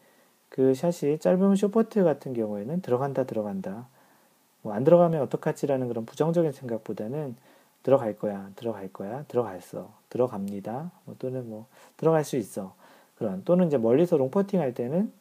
그 0.50 0.76
샷이 0.76 1.18
짧은 1.18 1.56
쇼퍼트 1.56 2.04
같은 2.04 2.34
경우에는 2.34 2.82
들어간다 2.82 3.24
들어간다 3.24 3.88
뭐 4.62 4.76
안 4.76 4.84
들어가면 4.84 5.20
어떡하지라는 5.24 5.88
그런 5.88 6.06
부정적인 6.06 6.52
생각보다는 6.52 7.36
들어갈 7.82 8.16
거야 8.16 8.52
들어갈 8.56 8.88
거야 8.94 9.26
들어갔어 9.28 9.92
들어갑니다 10.10 10.92
뭐 11.06 11.16
또는 11.18 11.50
뭐 11.50 11.66
들어갈 11.98 12.24
수 12.24 12.38
있어 12.38 12.76
그런 13.18 13.44
또는 13.46 13.66
이제 13.66 13.80
멀리서 13.80 14.16
롱퍼팅 14.18 14.60
할 14.60 14.76
때는 14.76 15.12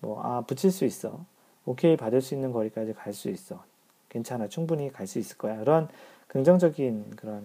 뭐 0.00 0.20
아 0.24 0.40
붙일 0.42 0.72
수 0.72 0.84
있어 0.84 1.24
오케이 1.66 1.96
받을 1.96 2.20
수 2.20 2.34
있는 2.34 2.52
거리까지 2.52 2.94
갈 2.94 3.12
수 3.12 3.28
있어 3.30 3.62
괜찮아 4.08 4.48
충분히 4.48 4.90
갈 4.90 5.06
수 5.06 5.18
있을 5.18 5.36
거야 5.38 5.58
그런 5.58 5.88
긍정적인 6.28 7.16
그런 7.16 7.44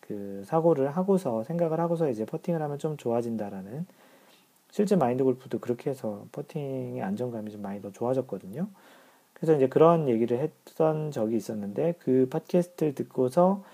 그 0.00 0.42
사고를 0.46 0.90
하고서 0.96 1.42
생각을 1.44 1.80
하고서 1.80 2.08
이제 2.08 2.24
퍼팅을 2.24 2.62
하면 2.62 2.78
좀 2.78 2.96
좋아진다라는 2.96 3.86
실제 4.70 4.94
마인드 4.94 5.24
골프도 5.24 5.58
그렇게 5.58 5.90
해서 5.90 6.26
퍼팅의 6.32 7.02
안정감이 7.02 7.50
좀 7.50 7.62
많이 7.62 7.80
더 7.80 7.90
좋아졌거든요. 7.92 8.68
그래서 9.32 9.54
이제 9.54 9.68
그런 9.68 10.08
얘기를 10.08 10.38
했던 10.38 11.10
적이 11.10 11.36
있었는데 11.36 11.94
그 11.98 12.28
팟캐스트를 12.30 12.94
듣고서 12.94 13.64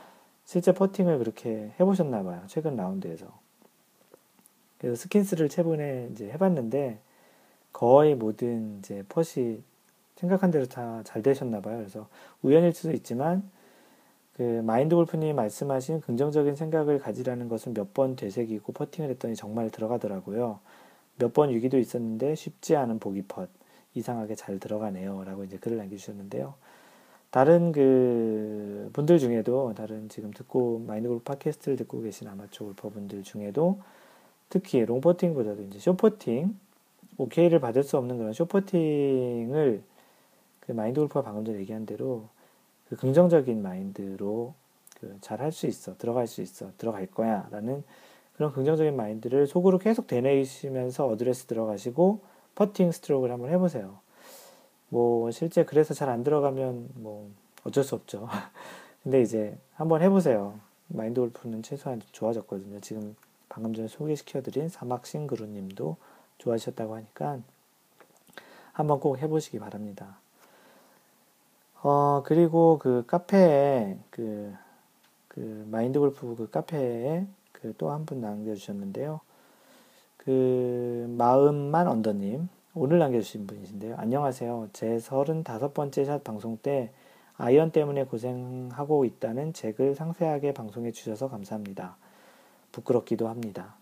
실제 0.44 0.72
퍼팅을 0.72 1.18
그렇게 1.18 1.72
해보셨나 1.80 2.22
봐요. 2.22 2.42
최근 2.46 2.76
라운드에서. 2.76 3.26
그래서 4.78 4.96
skins를 4.96 5.48
최근에 5.48 6.08
이제 6.12 6.30
해봤는데 6.30 6.98
거의 7.72 8.14
모든 8.14 8.78
이제 8.78 9.04
퍼시 9.08 9.62
생각한 10.16 10.50
대로 10.50 10.66
다 10.66 11.02
잘 11.04 11.22
되셨나 11.22 11.60
봐요. 11.60 11.78
그래서 11.78 12.08
우연일 12.42 12.72
수도 12.72 12.92
있지만 12.92 13.42
그 14.36 14.42
마인드 14.64 14.94
골프님 14.94 15.36
말씀하신 15.36 16.00
긍정적인 16.00 16.56
생각을 16.56 16.98
가지라는 16.98 17.48
것을 17.48 17.72
몇번 17.72 18.16
되새기고 18.16 18.72
퍼팅을 18.72 19.10
했더니 19.10 19.36
정말 19.36 19.70
들어가더라고요. 19.70 20.60
몇번 21.18 21.50
위기도 21.50 21.78
있었는데 21.78 22.34
쉽지 22.34 22.76
않은 22.76 22.98
보기 22.98 23.22
펫 23.22 23.48
이상하게 23.94 24.34
잘 24.34 24.58
들어가네요. 24.58 25.24
라고 25.24 25.44
이제 25.44 25.58
글을 25.58 25.76
남겨주셨는데요. 25.76 26.54
다른 27.30 27.72
그 27.72 28.90
분들 28.92 29.18
중에도 29.18 29.74
다른 29.74 30.08
지금 30.08 30.30
듣고 30.32 30.80
마인드 30.86 31.08
골프 31.08 31.24
팟캐스트를 31.24 31.76
듣고 31.76 32.00
계신 32.02 32.28
아마추어 32.28 32.66
골퍼 32.68 32.90
분들 32.90 33.22
중에도 33.22 33.80
특히 34.48 34.84
롱퍼팅보다도 34.84 35.62
이제 35.62 35.78
숏퍼팅 35.78 36.54
오케이를 37.18 37.60
받을 37.60 37.82
수 37.82 37.96
없는 37.98 38.18
그런 38.18 38.32
숏퍼팅을 38.32 39.82
그 40.62 40.72
마인드 40.72 41.00
골프가 41.00 41.22
방금 41.22 41.44
전에 41.44 41.58
얘기한 41.60 41.86
대로 41.86 42.28
그 42.88 42.96
긍정적인 42.96 43.62
마인드로 43.62 44.54
그 45.00 45.18
잘 45.20 45.40
할 45.40 45.52
수 45.52 45.66
있어 45.66 45.96
들어갈 45.98 46.26
수 46.28 46.42
있어 46.42 46.70
들어갈 46.78 47.06
거야 47.06 47.48
라는 47.50 47.82
그런 48.36 48.52
긍정적인 48.52 48.96
마인드를 48.96 49.46
속으로 49.46 49.78
계속 49.78 50.06
되뇌이시면서 50.06 51.06
어드레스 51.08 51.46
들어가시고 51.46 52.20
퍼팅 52.54 52.92
스트로크를 52.92 53.32
한번 53.34 53.50
해보세요. 53.50 53.98
뭐 54.88 55.30
실제 55.32 55.64
그래서 55.64 55.94
잘 55.94 56.08
안 56.08 56.22
들어가면 56.24 56.90
뭐 56.94 57.30
어쩔 57.64 57.82
수 57.84 57.94
없죠. 57.94 58.28
근데 59.02 59.20
이제 59.22 59.58
한번 59.74 60.02
해보세요. 60.02 60.58
마인드 60.88 61.20
골프는 61.20 61.62
최소한 61.62 62.00
좋아졌거든요. 62.12 62.80
지금 62.80 63.16
방금 63.48 63.74
전에 63.74 63.88
소개시켜드린 63.88 64.68
사막 64.68 65.06
싱그루님도 65.06 65.96
좋아하셨다고 66.38 66.94
하니까 66.96 67.40
한번 68.72 69.00
꼭 69.00 69.18
해보시기 69.18 69.58
바랍니다. 69.58 70.18
어, 71.82 72.22
그리고 72.24 72.78
그 72.78 73.04
카페에 73.06 73.98
그, 74.10 74.54
그 75.28 75.66
마인드 75.70 75.98
골프 75.98 76.36
그 76.36 76.50
카페에 76.50 77.26
그 77.52 77.74
또 77.74 77.90
한 77.90 78.04
분 78.06 78.20
남겨주셨는데요. 78.20 79.20
그 80.16 81.06
마음만 81.18 81.88
언더님 81.88 82.48
오늘 82.74 82.98
남겨주신 82.98 83.46
분이신데요. 83.46 83.96
안녕하세요. 83.98 84.68
제 84.72 84.96
35번째 84.98 86.04
샷 86.06 86.24
방송 86.24 86.56
때 86.56 86.90
아이언 87.36 87.70
때문에 87.72 88.04
고생하고 88.04 89.04
있다는 89.04 89.52
제 89.52 89.61
글을 89.61 89.94
상세하게 89.94 90.54
방송해 90.54 90.92
주셔서 90.92 91.28
감사합니다. 91.28 91.96
부끄럽기도 92.72 93.28
합니다. 93.28 93.74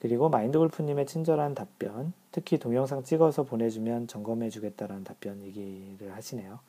그리고 0.00 0.28
마인드 0.28 0.58
골프님의 0.58 1.06
친절한 1.06 1.54
답변, 1.54 2.12
특히 2.32 2.58
동영상 2.58 3.02
찍어서 3.02 3.44
보내주면 3.44 4.06
점검해 4.08 4.50
주겠다라는 4.50 5.04
답변 5.04 5.42
얘기를 5.42 6.14
하시네요. 6.14 6.60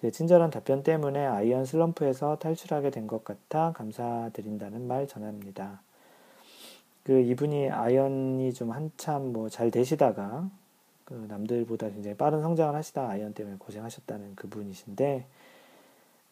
그 0.00 0.10
친절한 0.12 0.50
답변 0.50 0.82
때문에 0.82 1.26
아이언 1.26 1.64
슬럼프에서 1.64 2.36
탈출하게 2.38 2.90
된 2.90 3.06
것 3.08 3.24
같아 3.24 3.72
감사드린다는 3.72 4.86
말 4.86 5.06
전합니다. 5.08 5.80
그 7.02 7.18
이분이 7.20 7.70
아이언이 7.70 8.52
좀 8.54 8.70
한참 8.70 9.32
뭐 9.32 9.48
잘 9.48 9.70
되시다가 9.70 10.48
그 11.04 11.14
남들보다 11.28 11.88
굉장히 11.90 12.16
빠른 12.16 12.42
성장을 12.42 12.74
하시다 12.74 13.08
아이언 13.08 13.32
때문에 13.34 13.56
고생하셨다는 13.58 14.34
그분이신데 14.36 15.24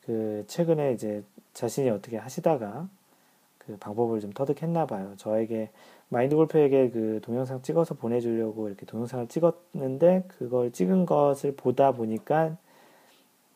그 0.05 0.45
최근에 0.47 0.93
이제 0.93 1.25
자신이 1.55 1.89
어떻게 1.91 2.17
하시다가 2.19 2.89
그 3.59 3.77
방법을 3.79 4.21
좀 4.21 4.33
터득했나 4.33 4.87
봐요. 4.87 5.15
저에게 5.17 5.71
마인드 6.09 6.37
골프에게 6.37 6.91
그 6.91 7.21
동영상 7.23 7.63
찍어서 7.63 7.95
보내주려고 7.95 8.69
이렇게 8.69 8.87
동영상을 8.87 9.27
찍었는데 9.27 10.25
그걸 10.29 10.71
찍은 10.71 11.07
것을 11.07 11.57
보다 11.57 11.91
보니까 11.91 12.57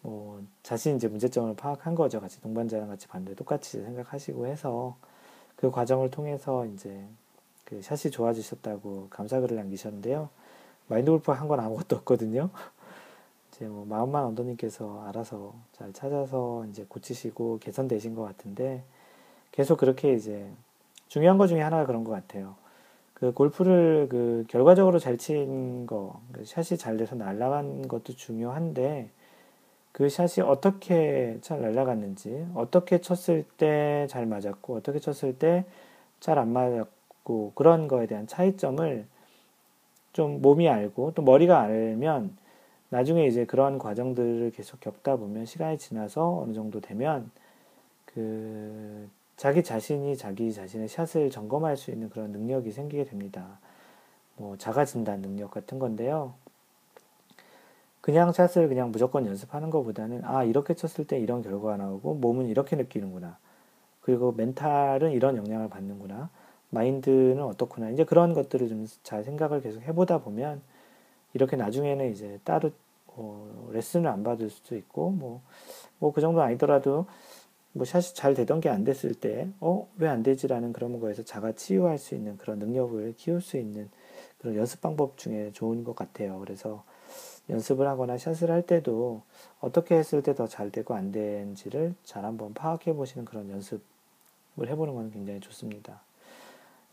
뭐 0.02 0.42
자신 0.62 0.96
이제 0.96 1.08
문제점을 1.08 1.54
파악한 1.56 1.94
거죠. 1.94 2.20
같이 2.20 2.40
동반자랑 2.40 2.88
같이 2.88 3.06
봤는데 3.08 3.34
똑같이 3.36 3.82
생각하시고 3.82 4.46
해서 4.46 4.96
그 5.56 5.70
과정을 5.70 6.10
통해서 6.10 6.64
이제 6.66 7.04
그 7.64 7.82
샷이 7.82 8.10
좋아지셨다고 8.10 9.08
감사글을 9.10 9.56
남기셨는데요. 9.56 10.28
마인드 10.88 11.10
골프 11.10 11.32
한 11.32 11.48
건 11.48 11.60
아무것도 11.60 11.96
없거든요. 11.96 12.50
이제 13.54 13.66
뭐 13.66 13.84
마음만 13.86 14.24
언더님께서 14.24 15.04
알아서 15.08 15.54
잘 15.72 15.92
찾아서 15.92 16.64
이제 16.70 16.84
고치시고 16.88 17.58
개선되신 17.60 18.14
것 18.14 18.22
같은데 18.22 18.82
계속 19.52 19.78
그렇게 19.78 20.14
이제 20.14 20.50
중요한 21.08 21.38
것 21.38 21.46
중에 21.48 21.60
하나가 21.60 21.86
그런 21.86 22.04
것 22.04 22.12
같아요. 22.12 22.54
그 23.14 23.32
골프를 23.32 24.08
그 24.10 24.44
결과적으로 24.48 24.98
잘 24.98 25.18
친 25.18 25.86
거, 25.86 26.20
그 26.32 26.44
샷이 26.44 26.78
잘 26.78 26.96
돼서 26.96 27.14
날아간 27.16 27.86
것도 27.86 28.14
중요한데 28.14 29.10
그 29.92 30.09
샷이 30.09 30.44
어떻게 30.46 31.38
잘 31.42 31.61
날아갔는지, 31.62 32.46
어떻게 32.55 33.00
쳤을 33.00 33.44
때 33.59 34.07
잘 34.09 34.26
맞았고, 34.26 34.76
어떻게 34.76 34.98
쳤을 35.00 35.38
때 35.38 35.64
잘 36.20 36.38
안 36.38 36.53
맞았고, 36.53 37.53
그런 37.55 37.88
거에 37.88 38.07
대한 38.07 38.26
차이점을 38.26 39.07
좀 40.12 40.42
몸이 40.42 40.68
알고, 40.68 41.12
또 41.14 41.22
머리가 41.22 41.61
알면, 41.61 42.37
나중에 42.90 43.26
이제 43.26 43.44
그런 43.46 43.79
과정들을 43.79 44.53
계속 44.53 44.81
겪다 44.81 45.16
보면, 45.16 45.46
시간이 45.46 45.79
지나서 45.79 46.40
어느 46.42 46.53
정도 46.53 46.81
되면, 46.81 47.31
그, 48.07 49.09
자기 49.37 49.62
자신이 49.64 50.16
자기 50.16 50.53
자신의 50.53 50.88
샷을 50.88 51.31
점검할 51.31 51.76
수 51.76 51.90
있는 51.90 52.11
그런 52.11 52.33
능력이 52.33 52.72
생기게 52.72 53.05
됩니다. 53.05 53.59
뭐, 54.37 54.57
진단 54.87 55.22
능력 55.22 55.50
같은 55.53 55.79
건데요. 55.79 56.35
그냥 58.00 58.32
샷을 58.32 58.68
그냥 58.68 58.90
무조건 58.92 59.26
연습하는 59.26 59.70
것보다는 59.70 60.24
아 60.24 60.44
이렇게 60.44 60.74
쳤을 60.74 61.06
때 61.06 61.18
이런 61.18 61.42
결과가 61.42 61.76
나오고 61.76 62.14
몸은 62.14 62.48
이렇게 62.48 62.76
느끼는구나. 62.76 63.38
그리고 64.00 64.32
멘탈은 64.32 65.12
이런 65.12 65.36
영향을 65.36 65.68
받는구나. 65.68 66.30
마인드는 66.70 67.42
어떻구나. 67.42 67.90
이제 67.90 68.04
그런 68.04 68.34
것들을 68.34 68.68
좀 68.68 68.86
잘 69.02 69.24
생각을 69.24 69.60
계속 69.62 69.82
해보다 69.82 70.18
보면 70.22 70.62
이렇게 71.34 71.56
나중에는 71.56 72.10
이제 72.12 72.40
따로 72.44 72.70
어, 73.08 73.68
레슨을 73.72 74.08
안 74.10 74.22
받을 74.24 74.50
수도 74.50 74.76
있고 74.76 75.10
뭐 75.10 75.42
뭐 76.00 76.12
그 76.12 76.20
정도 76.22 76.42
아니더라도 76.42 77.06
뭐 77.72 77.84
샷이 77.84 78.14
잘 78.14 78.34
되던 78.34 78.60
게 78.60 78.68
안 78.70 78.84
됐을 78.84 79.14
때 79.14 79.48
어 79.60 79.86
왜 79.98 80.08
안 80.08 80.22
되지라는 80.22 80.72
그런 80.72 81.00
거에서 81.00 81.22
자가 81.24 81.52
치유할 81.52 81.98
수 81.98 82.14
있는 82.14 82.38
그런 82.38 82.58
능력을 82.58 83.14
키울 83.16 83.40
수 83.42 83.56
있는 83.58 83.90
그런 84.38 84.56
연습 84.56 84.80
방법 84.80 85.18
중에 85.18 85.50
좋은 85.52 85.84
것 85.84 85.94
같아요. 85.96 86.38
그래서 86.40 86.84
연습을 87.48 87.87
하거나 87.88 88.16
샷을 88.18 88.50
할 88.50 88.62
때도 88.62 89.22
어떻게 89.61 89.96
했을 89.96 90.22
때 90.22 90.35
더 90.35 90.46
잘 90.46 90.70
되고 90.70 90.94
안 90.94 91.11
되는지를 91.12 91.94
잘 92.05 92.24
한번 92.24 92.55
파악해 92.55 92.92
보시는 92.92 93.24
그런 93.24 93.50
연습을 93.50 93.81
해보는 94.68 94.94
건 94.94 95.11
굉장히 95.12 95.40
좋습니다. 95.40 96.00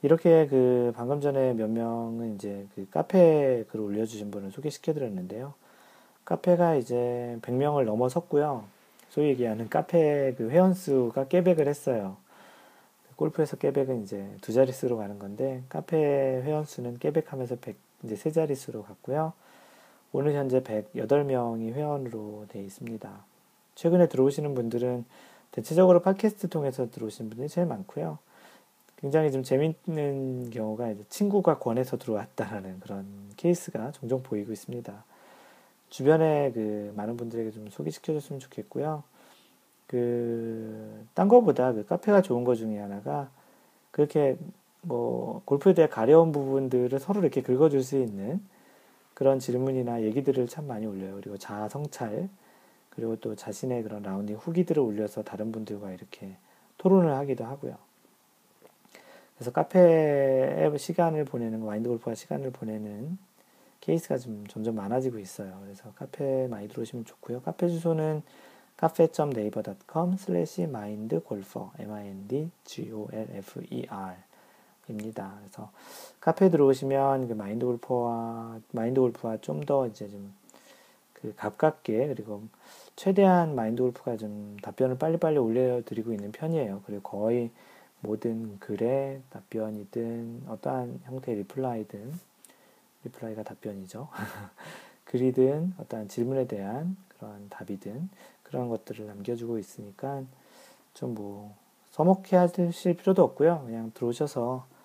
이렇게 0.02 0.48
그 0.48 0.94
방금 0.96 1.22
전에 1.22 1.54
몇 1.54 1.70
명은 1.70 2.36
이제 2.36 2.68
그 2.76 2.88
카페 2.90 3.66
글을 3.70 3.84
올려주신 3.86 4.32
분을 4.32 4.52
소개시켜 4.52 4.94
드렸는데요. 4.94 5.54
카페가 6.26 6.76
이제 6.76 7.38
100명을 7.42 7.86
넘어섰고요. 7.86 8.66
소위 9.10 9.30
얘기하는 9.30 9.70
카페 9.70 10.34
그 10.38 10.50
회원수가 10.50 11.28
깨백을 11.30 11.68
했어요. 11.68 12.18
골프에서 13.16 13.58
깨백은 13.58 14.04
이제 14.04 14.28
두 14.42 14.54
자릿수로 14.54 14.98
가는 14.98 15.18
건데 15.18 15.64
카페 15.70 15.98
회원수는 15.98 17.00
깨백하면서 17.00 17.58
100 17.62 17.76
이제 18.04 18.16
세 18.16 18.32
자릿수로 18.32 18.84
갔고요. 18.84 19.34
오늘 20.13 20.34
현재 20.34 20.62
108명이 20.62 21.74
회원으로 21.74 22.46
되어 22.50 22.62
있습니다. 22.62 23.26
최근에 23.76 24.08
들어오시는 24.08 24.56
분들은 24.56 25.06
대체적으로 25.52 26.02
팟캐스트 26.02 26.50
통해서 26.50 26.89
들어오신 26.89 27.30
분들이 27.30 27.50
제일 27.50 27.67
많고요. 27.67 28.17
굉장히 28.98 29.32
좀 29.32 29.43
재밌는 29.43 30.50
경우가 30.50 30.89
이제 30.89 31.04
친구가 31.10 31.60
권해서 31.60 31.98
들어왔다라는 31.98 32.80
그런 32.80 33.06
케이스가 33.38 33.91
종종 33.91 34.24
보이고 34.24 34.52
있습니다. 34.52 35.04
주변에 35.89 36.52
그 36.54 36.93
많은 36.96 37.15
분들에게 37.15 37.52
좀 37.52 37.70
소개시켜줬으면 37.70 38.39
좋겠고요. 38.39 39.04
그, 39.86 41.06
딴 41.13 41.28
거보다 41.28 41.74
그 41.74 41.86
카페가 41.86 42.22
좋은 42.22 42.43
것 42.43 42.56
중에 42.56 42.78
하나가 42.80 43.30
그렇게 43.91 44.38
뭐 44.82 45.41
골프에 45.46 45.74
대해 45.74 45.88
가려운 45.88 46.32
부분들을 46.32 47.00
서로 47.00 47.22
이렇게 47.22 47.41
긁어줄 47.41 47.84
수 47.84 47.98
있는 47.98 48.41
그런 49.18 49.40
질문이나 49.40 50.04
얘기들을 50.04 50.48
참 50.48 50.68
많이 50.68 50.86
올려요. 50.86 51.16
그리고 51.16 51.40
자아 51.40 51.70
성찰, 51.70 52.30
그리고 52.92 53.16
또 53.16 53.36
자신의 53.36 53.82
그런 53.82 54.04
라운딩 54.04 54.36
후기들을 54.36 54.80
올려서 54.80 55.24
다른 55.24 55.52
분들과 55.52 55.92
이렇게 55.92 56.36
토론을 56.78 57.12
하기도 57.16 57.44
하고요. 57.44 57.78
그래서 59.36 59.52
카페에 59.52 60.70
시간을 60.78 61.26
보내는, 61.26 61.64
마인드 61.63 61.90
골프와 61.90 62.14
시간을 62.14 62.52
보내는 62.52 63.18
케이스가 63.82 64.20
좀 64.20 64.46
점점 64.46 64.76
많아지고 64.76 65.18
있어요. 65.18 65.62
그래서 65.64 65.92
카페 65.96 66.48
많이 66.48 66.68
들어오시면 66.68 67.06
좋고요. 67.06 67.42
카페 67.42 67.70
주소는 67.70 68.22
cafe.naver.com 68.80 70.14
slash 70.14 70.62
mindgolfer, 70.62 71.72
m-i-n-d-g-o-l-f-e-r 71.80 72.68
입니다. 74.89 75.36
그래서 75.39 75.71
카페에 76.21 76.50
들어오시면 76.50 77.28
그 77.28 77.34
마인드 77.34 77.65
골프와 77.65 78.60
마인드 78.71 79.00
골프와 79.02 79.38
좀 79.38 79.65
더 79.65 79.88
이제 79.88 80.10
좀 80.10 80.34
그 81.21 81.34
가깝게 81.36 82.08
그리고 82.08 82.43
최대한 82.95 83.56
마인드 83.56 83.82
골프가 83.82 84.17
좀 84.17 84.58
답변을 84.62 84.97
빨리빨리 84.97 85.38
올려드리고 85.38 86.13
있는 86.13 86.32
편이에요. 86.32 86.84
그리고 86.86 87.02
거의 87.02 87.52
모든 88.02 88.60
글에 88.60 89.21
답변이든 89.32 90.43
어떠한 90.47 91.02
형태의 91.06 91.39
reply든 91.40 92.13
reply가 93.06 93.44
답변이죠. 93.43 94.10
글이든 95.06 95.73
어떠한 95.80 96.08
질문에 96.08 96.47
대한 96.47 96.95
그런 97.10 97.50
답이든 97.50 98.10
그런 98.43 98.69
것들을 98.69 99.06
남겨주고 99.08 99.58
있으니까 99.60 100.23
좀 100.93 101.13
뭐 101.15 101.56
서먹해 101.91 102.36
하실 102.36 102.95
필요도 102.95 103.23
없고요. 103.23 103.63
그냥 103.65 103.91
들어오셔서 103.95 104.67
그 104.69 104.77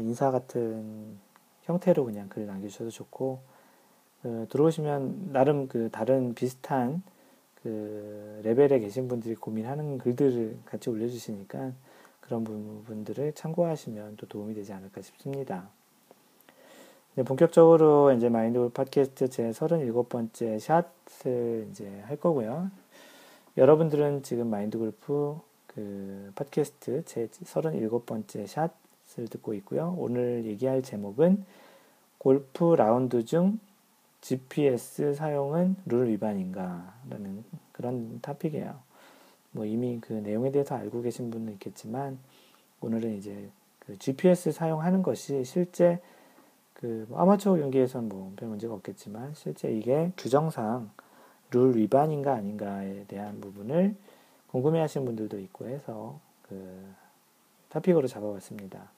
인사 0.00 0.30
같은 0.30 1.18
형태로 1.62 2.04
그냥 2.04 2.28
글을 2.28 2.46
남겨주셔도 2.46 2.90
좋고 2.90 3.40
그 4.22 4.46
들어오시면 4.50 5.32
나름 5.32 5.68
그 5.68 5.90
다른 5.90 6.34
비슷한 6.34 7.02
그 7.62 8.40
레벨에 8.44 8.78
계신 8.78 9.08
분들이 9.08 9.34
고민하는 9.34 9.98
글들을 9.98 10.58
같이 10.64 10.90
올려주시니까 10.90 11.72
그런 12.20 12.44
부분들을 12.44 13.32
참고하시면 13.34 14.16
또 14.16 14.26
도움이 14.26 14.54
되지 14.54 14.72
않을까 14.72 15.00
싶습니다. 15.02 15.68
네, 17.14 17.22
본격적으로 17.22 18.12
이제 18.12 18.28
마인드 18.28 18.68
팟캐스트 18.68 19.30
제 19.30 19.50
37번째 19.50 20.58
샷을 20.58 21.66
이제 21.70 22.00
할 22.04 22.16
거고요. 22.16 22.70
여러분들은 23.56 24.22
지금 24.22 24.48
마인드 24.48 24.76
골프 24.76 25.38
그 25.66 26.30
팟캐스트 26.34 27.04
제 27.06 27.26
37번째 27.28 28.46
샷 28.46 28.85
을 29.18 29.28
듣고 29.28 29.54
있고요. 29.54 29.94
오늘 29.96 30.44
얘기할 30.44 30.82
제목은 30.82 31.44
골프 32.18 32.74
라운드 32.74 33.24
중 33.24 33.58
GPS 34.20 35.14
사용은 35.14 35.76
룰 35.86 36.08
위반인가? 36.08 36.94
라는 37.08 37.44
그런 37.72 38.20
topic이에요. 38.20 38.78
뭐 39.52 39.64
이미 39.64 39.98
그 40.00 40.12
내용에 40.12 40.50
대해서 40.50 40.74
알고 40.74 41.00
계신 41.02 41.30
분은 41.30 41.52
있겠지만 41.54 42.18
오늘은 42.80 43.16
이제 43.16 43.48
그 43.78 43.98
GPS 43.98 44.52
사용하는 44.52 45.02
것이 45.02 45.44
실제 45.44 46.00
그 46.74 47.08
아마추어 47.14 47.56
경기에서는 47.56 48.08
뭐별 48.08 48.48
문제가 48.48 48.74
없겠지만 48.74 49.32
실제 49.34 49.70
이게 49.70 50.12
규정상 50.18 50.90
룰 51.52 51.74
위반인가 51.76 52.34
아닌가에 52.34 53.04
대한 53.06 53.40
부분을 53.40 53.94
궁금해 54.48 54.80
하시는 54.80 55.06
분들도 55.06 55.38
있고 55.38 55.66
해서 55.68 56.18
그 56.42 56.92
타픽으로 57.70 58.08
잡아봤습니다. 58.08 58.95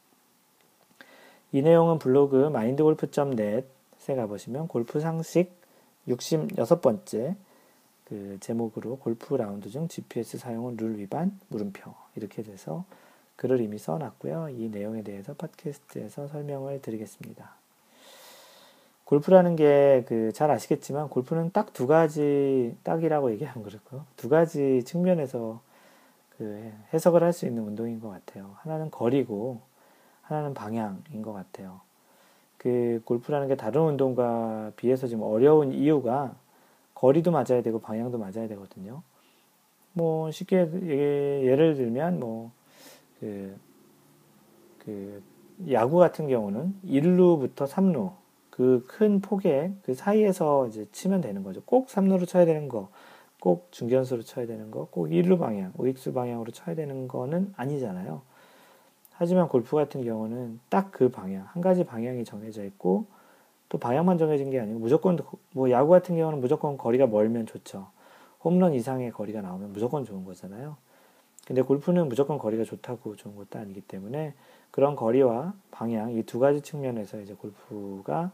이 1.53 1.63
내용은 1.63 1.99
블로그 1.99 2.47
mindgolf.net에 2.47 4.15
가보시면 4.17 4.69
골프 4.69 5.01
상식 5.01 5.53
66번째 6.09 7.37
그 8.05 8.39
제목으로 8.41 8.97
골프 8.97 9.35
라운드 9.35 9.69
중 9.71 9.87
GPS 9.89 10.39
사용은 10.39 10.77
룰 10.77 10.99
위반 10.99 11.39
물음표 11.49 11.93
이렇게 12.17 12.43
돼서 12.43 12.85
글을 13.37 13.61
이미 13.61 13.79
써놨고요. 13.79 14.49
이 14.51 14.69
내용에 14.69 15.03
대해서 15.03 15.35
팟캐스트에서 15.35 16.29
설명을 16.29 16.81
드리겠습니다. 16.83 17.53
골프라는 19.05 19.57
게 19.57 20.05
그 20.07 20.33
잘 20.33 20.51
아시겠지만 20.51 21.09
골프는 21.09 21.53
딱 21.53 21.73
두 21.73 21.87
가지 21.87 22.77
딱이라고 22.83 23.31
얘기하면 23.33 23.65
그렇고 23.65 24.03
두 24.17 24.29
가지 24.29 24.83
측면에서 24.85 25.61
그 26.37 26.73
해석을 26.93 27.23
할 27.23 27.33
수 27.33 27.47
있는 27.47 27.63
운동인 27.65 28.01
것 28.01 28.11
같아요. 28.11 28.57
하나는 28.61 28.91
거리고 28.91 29.61
하나는 30.29 30.53
방향인 30.55 31.23
것 31.23 31.33
같아요. 31.33 31.81
그 32.59 33.01
골프라는 33.05 33.49
게 33.49 33.57
다른 33.57 33.83
운동과 33.83 34.73
비해서 34.77 35.07
좀 35.07 35.23
어려운 35.23 35.73
이유가 35.73 36.35
거리도 36.95 37.31
맞아야 37.31 37.63
되고 37.63 37.81
방향도 37.81 38.19
맞아야 38.19 38.47
되거든요. 38.49 39.03
뭐 39.93 40.31
쉽게 40.31 40.69
예를 41.45 41.75
들면 41.77 42.21
뭐그 42.21 43.57
그 44.85 45.23
야구 45.71 45.97
같은 45.99 46.29
경우는 46.29 46.75
1루부터 46.85 47.67
3루 47.67 48.13
그 48.51 48.85
큰 48.89 49.21
폭에 49.21 49.73
그 49.85 49.95
사이에서 49.95 50.67
이제 50.67 50.87
치면 50.93 51.21
되는 51.21 51.43
거죠. 51.45 51.63
꼭 51.65 51.89
3루로 51.89 52.27
쳐야 52.27 52.45
되는 52.45 52.69
거, 52.69 52.89
꼭 53.41 53.69
중견수로 53.71 54.23
쳐야 54.23 54.47
되는 54.47 54.71
거, 54.73 54.89
꼭 54.91 55.09
1루 55.13 55.39
방향, 55.39 55.73
우익수 55.79 56.13
방향으로 56.13 56.51
쳐야 56.51 56.75
되는 56.75 57.07
거는 57.09 57.55
아니잖아요. 57.57 58.23
하지만 59.19 59.49
골프 59.49 59.77
같은 59.77 60.05
경우는 60.05 60.61
딱 60.69 60.91
그 60.93 61.11
방향, 61.11 61.45
한 61.53 61.61
가지 61.63 61.85
방향이 61.85 62.25
정해져 62.25 62.65
있고 62.65 63.07
또 63.69 63.79
방향만 63.79 64.17
정해진 64.19 64.51
게 64.51 64.61
아니고 64.61 64.79
무조건 64.79 65.19
뭐 65.53 65.71
야구 65.71 65.91
같은 65.91 66.17
경우는 66.17 66.41
무조건 66.41 66.79
거리가 66.79 67.07
멀면 67.07 67.47
좋죠. 67.47 67.89
홈런 68.43 68.75
이상의 68.75 69.11
거리가 69.11 69.41
나오면 69.43 69.73
무조건 69.73 70.05
좋은 70.05 70.25
거잖아요. 70.25 70.77
근데 71.47 71.63
골프는 71.63 72.09
무조건 72.09 72.39
거리가 72.39 72.65
좋다고 72.65 73.17
좋은 73.17 73.35
것도 73.37 73.59
아니기 73.59 73.81
때문에 73.81 74.35
그런 74.71 74.97
거리와 74.97 75.55
방향 75.71 76.13
이 76.13 76.23
두 76.23 76.39
가지 76.39 76.61
측면에서 76.61 77.21
이제 77.21 77.35
골프가 77.35 78.31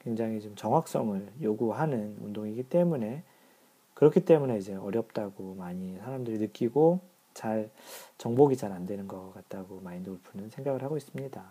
굉장히 0.00 0.40
좀 0.40 0.54
정확성을 0.56 1.28
요구하는 1.42 2.16
운동이기 2.22 2.64
때문에 2.64 3.22
그렇기 3.94 4.24
때문에 4.24 4.58
이제 4.58 4.74
어렵다고 4.74 5.54
많이 5.54 5.96
사람들이 5.98 6.38
느끼고 6.38 7.00
잘 7.34 7.70
정복이 8.18 8.56
잘 8.56 8.72
안 8.72 8.86
되는 8.86 9.06
것 9.06 9.32
같다고 9.34 9.80
마인드 9.80 10.10
골프는 10.10 10.50
생각을 10.50 10.82
하고 10.82 10.96
있습니다. 10.96 11.44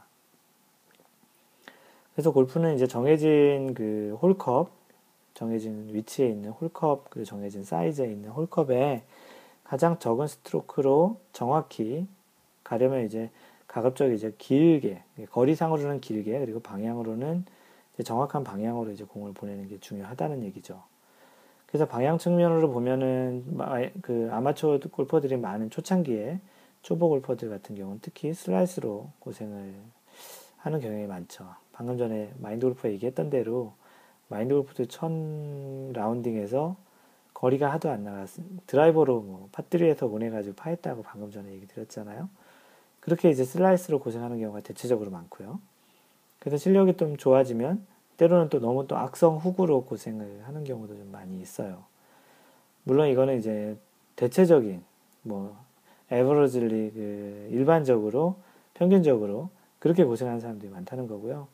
그래서 2.13 2.32
골프는 2.32 2.76
이제 2.76 2.88
정해진 2.88 3.74
그 3.74 4.17
홀컵, 4.22 4.72
정해진 5.34 5.93
위치에 5.93 6.28
있는 6.30 6.52
홀컵, 6.52 7.10
그 7.10 7.26
정해진 7.26 7.63
사이즈에 7.63 8.12
있는 8.12 8.30
홀컵에 8.30 9.04
가장 9.63 9.98
적은 10.00 10.28
스트로크로 10.28 11.19
정확히 11.32 12.08
가려면 12.63 13.06
이제 13.06 13.30
가급적 13.67 14.12
이제 14.12 14.34
길게, 14.38 15.02
거리상으로는 15.32 16.02
길게, 16.02 16.38
그리고 16.39 16.60
방향으로는 16.60 17.46
정확한 18.04 18.43
방향으로 18.43 18.91
이제 18.91 19.04
공을 19.04 19.34
보내는 19.34 19.67
게 19.67 19.80
중요하다는 19.80 20.43
얘기죠. 20.43 20.84
그래서 21.74 21.88
방향 21.88 22.20
측면으로 22.20 22.70
보면은 22.70 23.44
그 24.04 24.30
아마추어 24.32 24.78
골퍼들이 24.78 25.38
많은 25.38 25.72
초창기에 25.72 26.40
초보 26.84 27.10
골퍼들 27.10 27.50
같은 27.50 27.76
경우는 27.76 27.98
특히 28.00 28.32
슬라이스로 28.32 29.10
고생을 29.18 29.74
하는 30.58 30.80
경향이 30.80 31.08
많죠. 31.08 31.48
방금 31.72 31.98
전에 31.98 32.32
마인드 32.38 32.68
골프 32.68 32.88
얘기했던 32.90 33.32
대로 33.32 33.74
마인드 34.28 34.54
골프도 34.54 34.86
첫 34.86 35.12
라운딩에서 35.94 36.76
거리가 37.34 37.72
하도 37.72 37.90
안 37.90 38.04
나갔, 38.04 38.30
드라이버로 38.68 39.22
뭐 39.22 39.50
팟3에서 39.52 40.12
보내가지고 40.12 40.56
파했다고 40.56 41.02
방금 41.02 41.32
전에 41.32 41.54
얘기 41.54 41.66
드렸잖아요. 41.66 42.30
그렇게 43.00 43.32
이제 43.32 43.44
슬라이스로 43.44 43.98
고생하는 43.98 44.40
경우가 44.40 44.60
대체적으로 44.60 45.10
많고요. 45.10 45.60
그래서 46.38 46.58
실력이 46.58 46.98
좀 46.98 47.18
좋아지면 47.18 47.84
때로는 48.17 48.49
또 48.49 48.60
너무 48.60 48.88
또 48.88 48.97
악성 48.97 49.38
훅으로 49.38 49.86
고생을 49.86 50.43
하는 50.43 50.63
경우도 50.63 50.95
좀 50.95 51.12
많이 51.12 51.39
있어요. 51.41 51.84
물론 52.84 53.08
이거는 53.10 53.39
이제 53.39 53.78
대체적인 54.15 54.84
뭐 55.23 55.58
에버러질리 56.12 56.91
그 56.93 57.49
일반적으로 57.52 58.36
평균적으로 58.73 59.49
그렇게 59.80 60.04
고생하는 60.04 60.39
사람들이 60.39 60.71
많다는 60.71 61.08
거고요. 61.08 61.47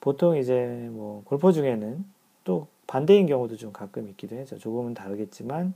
보통 0.00 0.36
이제 0.36 0.88
뭐 0.92 1.22
골퍼 1.24 1.52
중에는 1.52 2.04
또 2.44 2.66
반대인 2.86 3.26
경우도 3.26 3.56
좀 3.56 3.72
가끔 3.72 4.08
있기도 4.08 4.36
해서 4.36 4.56
조금은 4.56 4.94
다르겠지만 4.94 5.74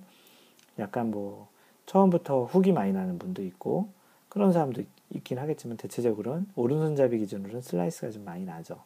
약간 0.78 1.10
뭐 1.10 1.48
처음부터 1.86 2.44
훅이 2.44 2.72
많이 2.72 2.92
나는 2.92 3.18
분도 3.18 3.42
있고 3.42 3.88
그런 4.28 4.52
사람도 4.52 4.82
있긴 5.10 5.38
하겠지만 5.38 5.76
대체적으로는 5.76 6.46
오른손잡이 6.56 7.18
기준으로는 7.18 7.60
슬라이스가 7.60 8.10
좀 8.10 8.24
많이 8.24 8.44
나죠. 8.44 8.78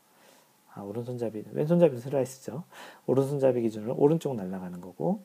아, 0.74 0.82
오른손잡이, 0.82 1.44
왼손잡이도 1.52 2.00
슬라이스죠. 2.00 2.64
오른손잡이 3.06 3.62
기준으로 3.62 3.94
오른쪽 3.96 4.34
날아가는 4.36 4.80
거고, 4.80 5.22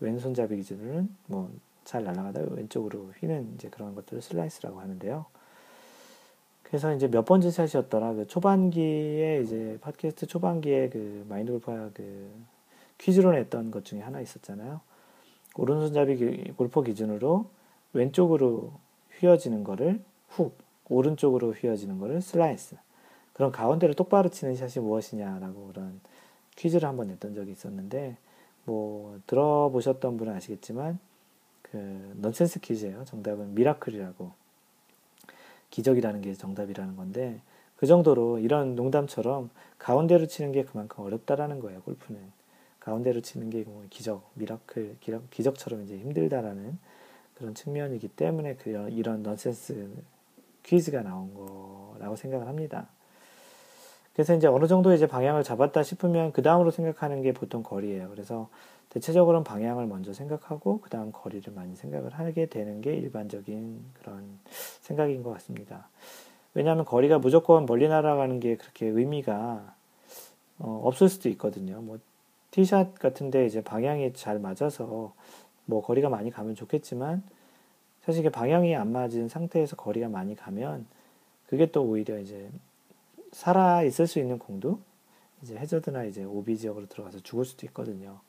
왼손잡이 0.00 0.56
기준으로는 0.56 1.14
뭐 1.26 1.50
잘 1.88 2.04
날아가다 2.04 2.42
왼쪽으로 2.50 3.12
휘는 3.18 3.54
이제 3.54 3.70
그런 3.70 3.94
것들을 3.94 4.20
슬라이스라고 4.20 4.78
하는데요. 4.78 5.24
그래서 6.62 6.94
이제 6.94 7.08
몇 7.08 7.24
번째 7.24 7.50
샷이었더라. 7.50 8.12
그 8.12 8.26
초반기에 8.26 9.40
이제 9.42 9.78
팟캐스트 9.80 10.26
초반기에 10.26 10.90
그 10.90 11.24
마인드 11.30 11.50
골퍼가 11.50 11.88
그 11.94 12.30
퀴즈로 12.98 13.32
냈던 13.32 13.70
것 13.70 13.86
중에 13.86 14.00
하나 14.00 14.20
있었잖아요. 14.20 14.82
오른손잡이 15.56 16.52
골퍼 16.58 16.82
기준으로 16.82 17.46
왼쪽으로 17.94 18.70
휘어지는 19.18 19.64
거를 19.64 20.02
훅, 20.28 20.58
오른쪽으로 20.90 21.54
휘어지는 21.54 21.98
거를 21.98 22.20
슬라이스. 22.20 22.76
그럼 23.38 23.52
가운데를 23.52 23.94
똑바로 23.94 24.28
치는 24.30 24.56
샷이 24.56 24.84
무엇이냐라고 24.84 25.68
그런 25.68 26.00
퀴즈를 26.56 26.88
한번 26.88 27.06
냈던 27.06 27.36
적이 27.36 27.52
있었는데 27.52 28.16
뭐 28.64 29.20
들어보셨던 29.28 30.16
분은 30.16 30.34
아시겠지만 30.34 30.98
그 31.62 31.76
넌센스 32.16 32.58
퀴즈예요. 32.58 33.04
정답은 33.04 33.54
miracle이라고 33.54 34.32
기적이라는 35.70 36.20
게 36.20 36.34
정답이라는 36.34 36.96
건데 36.96 37.40
그 37.76 37.86
정도로 37.86 38.40
이런 38.40 38.74
농담처럼 38.74 39.50
가운데로 39.78 40.26
치는 40.26 40.50
게 40.50 40.64
그만큼 40.64 41.04
어렵다라는 41.04 41.60
거예요. 41.60 41.80
골프는 41.82 42.20
가운데로 42.80 43.20
치는 43.20 43.50
게뭐 43.50 43.84
기적, 43.88 44.28
miracle, 44.34 44.96
기적 45.30 45.56
처럼 45.56 45.84
이제 45.84 45.96
힘들다라는 45.96 46.76
그런 47.36 47.54
측면이기 47.54 48.08
때문에 48.08 48.56
그 48.56 48.88
이런 48.90 49.22
넌센스 49.22 49.88
퀴즈가 50.64 51.02
나온 51.02 51.32
거라고 51.34 52.16
생각을 52.16 52.48
합니다. 52.48 52.88
그래서 54.18 54.34
이제 54.34 54.48
어느 54.48 54.66
정도 54.66 54.92
이제 54.92 55.06
방향을 55.06 55.44
잡았다 55.44 55.84
싶으면 55.84 56.32
그 56.32 56.42
다음으로 56.42 56.72
생각하는 56.72 57.22
게 57.22 57.32
보통 57.32 57.62
거리예요. 57.62 58.08
그래서 58.08 58.48
대체적으로는 58.88 59.44
방향을 59.44 59.86
먼저 59.86 60.12
생각하고 60.12 60.80
그 60.80 60.90
다음 60.90 61.12
거리를 61.12 61.52
많이 61.52 61.76
생각을 61.76 62.12
하게 62.14 62.46
되는 62.46 62.80
게 62.80 62.96
일반적인 62.96 63.80
그런 63.92 64.24
생각인 64.80 65.22
것 65.22 65.30
같습니다. 65.34 65.88
왜냐하면 66.52 66.84
거리가 66.84 67.20
무조건 67.20 67.64
멀리 67.64 67.86
날아가는 67.86 68.40
게 68.40 68.56
그렇게 68.56 68.86
의미가 68.86 69.76
어, 70.58 70.80
없을 70.82 71.08
수도 71.08 71.28
있거든요. 71.28 71.80
뭐 71.80 72.00
티샷 72.50 72.98
같은데 72.98 73.46
이제 73.46 73.62
방향이 73.62 74.14
잘 74.14 74.40
맞아서 74.40 75.14
뭐 75.64 75.80
거리가 75.80 76.08
많이 76.08 76.32
가면 76.32 76.56
좋겠지만 76.56 77.22
사실 78.02 78.22
이게 78.22 78.30
방향이 78.30 78.74
안 78.74 78.90
맞은 78.90 79.28
상태에서 79.28 79.76
거리가 79.76 80.08
많이 80.08 80.34
가면 80.34 80.86
그게 81.46 81.66
또 81.70 81.84
오히려 81.84 82.18
이제 82.18 82.50
살아 83.32 83.82
있을 83.82 84.06
수 84.06 84.18
있는 84.18 84.38
공도 84.38 84.80
이제 85.42 85.56
해저드나 85.56 86.04
이제 86.04 86.24
오비 86.24 86.58
지역으로 86.58 86.86
들어가서 86.86 87.20
죽을 87.20 87.44
수도 87.44 87.66
있거든요. 87.66 88.20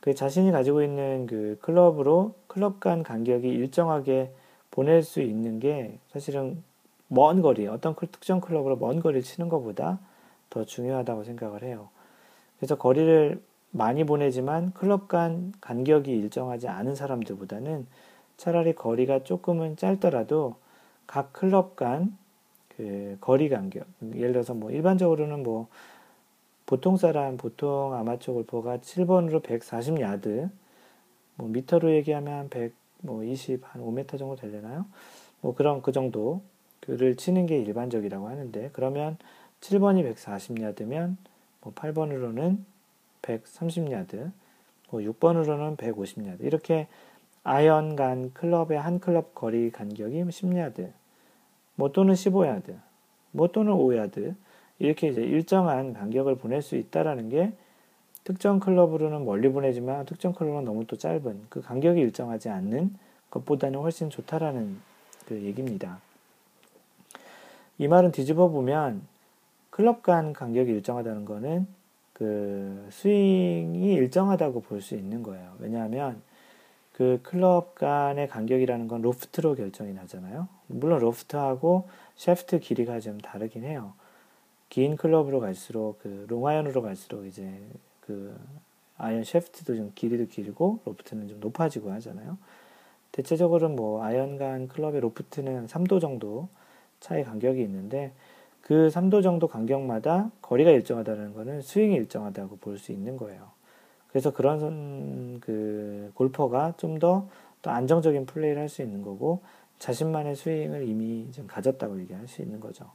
그 0.00 0.14
자신이 0.14 0.50
가지고 0.50 0.82
있는 0.82 1.26
그 1.26 1.58
클럽으로 1.62 2.34
클럽 2.46 2.80
간 2.80 3.02
간격이 3.02 3.48
일정하게 3.48 4.32
보낼 4.70 5.02
수 5.02 5.20
있는 5.20 5.60
게 5.60 5.98
사실은 6.10 6.62
먼 7.08 7.42
거리, 7.42 7.66
어떤 7.66 7.94
특정 7.94 8.40
클럽으로 8.40 8.76
먼 8.76 9.00
거리를 9.00 9.22
치는 9.22 9.48
것보다 9.48 10.00
더 10.50 10.64
중요하다고 10.64 11.24
생각을 11.24 11.62
해요. 11.62 11.88
그래서 12.58 12.76
거리를 12.76 13.42
많이 13.70 14.04
보내지만 14.04 14.72
클럽 14.72 15.08
간 15.08 15.52
간격이 15.60 16.10
일정하지 16.10 16.68
않은 16.68 16.94
사람들보다는 16.94 17.86
차라리 18.36 18.74
거리가 18.74 19.24
조금은 19.24 19.76
짧더라도 19.76 20.56
각 21.06 21.32
클럽 21.32 21.76
간 21.76 22.16
그 22.82 23.16
거리 23.20 23.48
간격, 23.48 23.86
예를 24.16 24.32
들어서 24.32 24.54
뭐 24.54 24.72
일반적으로는 24.72 25.44
뭐 25.44 25.68
보통 26.66 26.96
사람, 26.96 27.36
보통 27.36 27.94
아마추어 27.94 28.34
골퍼가 28.34 28.78
7번으로 28.78 29.40
140야드, 29.40 30.50
뭐 31.36 31.48
미터로 31.48 31.92
얘기하면 31.92 32.48
100, 32.50 32.74
뭐 33.02 33.22
20, 33.22 33.62
한 33.72 33.82
5m 33.82 34.18
정도 34.18 34.34
되려나요? 34.34 34.86
뭐 35.42 35.54
그런 35.54 35.80
그 35.80 35.92
정도 35.92 36.42
그를 36.80 37.14
치는 37.16 37.46
게 37.46 37.56
일반적이라고 37.60 38.26
하는데 38.26 38.70
그러면 38.72 39.16
7번이 39.60 40.12
140야드면 40.16 41.16
뭐 41.60 41.72
8번으로는 41.74 42.58
130야드, 43.22 44.32
뭐 44.90 45.00
6번으로는 45.00 45.76
150야드. 45.76 46.40
이렇게 46.40 46.88
아이언 47.44 47.94
간 47.94 48.32
클럽의 48.34 48.76
한 48.76 48.98
클럽 48.98 49.36
거리 49.36 49.70
간격이 49.70 50.24
10야드, 50.24 50.90
뭐 51.82 51.90
또는 51.90 52.14
15야드, 52.14 52.76
뭐 53.32 53.48
또는 53.48 53.72
5야드 53.72 54.36
이렇게 54.78 55.08
이제 55.08 55.20
일정한 55.20 55.94
간격을 55.94 56.36
보낼 56.36 56.62
수 56.62 56.76
있다라는 56.76 57.28
게 57.28 57.54
특정 58.22 58.60
클럽으로는 58.60 59.24
멀리 59.24 59.48
보내지만 59.48 60.06
특정 60.06 60.32
클럽은 60.32 60.64
너무 60.64 60.86
또 60.86 60.96
짧은 60.96 61.46
그 61.48 61.60
간격이 61.60 62.00
일정하지 62.00 62.50
않는 62.50 62.94
것보다는 63.30 63.80
훨씬 63.80 64.10
좋다라는 64.10 64.76
그 65.26 65.42
얘기입니다. 65.42 65.98
이 67.78 67.88
말은 67.88 68.12
뒤집어 68.12 68.46
보면 68.46 69.02
클럽 69.70 70.04
간 70.04 70.32
간격이 70.32 70.70
일정하다는 70.70 71.24
거는 71.24 71.66
그 72.12 72.86
스윙이 72.90 73.92
일정하다고 73.94 74.60
볼 74.60 74.80
수 74.80 74.94
있는 74.94 75.24
거예요. 75.24 75.56
왜냐하면 75.58 76.22
그 76.92 77.20
클럽 77.22 77.74
간의 77.74 78.28
간격이라는 78.28 78.88
건 78.88 79.02
로프트로 79.02 79.54
결정이 79.54 79.94
나잖아요. 79.94 80.48
물론 80.66 81.00
로프트하고 81.00 81.88
샤프트 82.16 82.60
길이가 82.60 83.00
좀 83.00 83.18
다르긴 83.18 83.64
해요. 83.64 83.94
긴 84.68 84.96
클럽으로 84.96 85.40
갈수록 85.40 85.98
그 86.02 86.26
롱아이언으로 86.28 86.82
갈수록 86.82 87.24
이제 87.26 87.50
그 88.00 88.36
아이언 88.98 89.24
셰프트도 89.24 89.76
좀 89.76 89.92
길이도 89.94 90.26
길고 90.28 90.80
로프트는 90.84 91.28
좀 91.28 91.40
높아지고 91.40 91.90
하잖아요. 91.92 92.38
대체적으로 93.10 93.68
뭐 93.68 94.02
아이언 94.02 94.38
간 94.38 94.68
클럽의 94.68 95.00
로프트는 95.00 95.66
3도 95.66 96.00
정도 96.00 96.48
차이 97.00 97.24
간격이 97.24 97.60
있는데 97.62 98.12
그 98.60 98.88
3도 98.92 99.22
정도 99.22 99.48
간격마다 99.48 100.30
거리가 100.40 100.70
일정하다는 100.70 101.34
것은 101.34 101.62
스윙이 101.62 101.94
일정하다고 101.96 102.58
볼 102.58 102.78
수 102.78 102.92
있는 102.92 103.16
거예요. 103.16 103.50
그래서 104.12 104.32
그런 104.32 105.40
그 105.40 106.12
골퍼가 106.14 106.74
좀 106.76 106.98
더 106.98 107.28
또 107.62 107.70
안정적인 107.70 108.26
플레이를 108.26 108.60
할 108.60 108.68
수 108.68 108.82
있는 108.82 109.02
거고 109.02 109.40
자신만의 109.78 110.36
스윙을 110.36 110.88
이미 110.88 111.30
좀 111.32 111.46
가졌다고 111.46 112.00
얘기할 112.00 112.28
수 112.28 112.42
있는 112.42 112.60
거죠. 112.60 112.90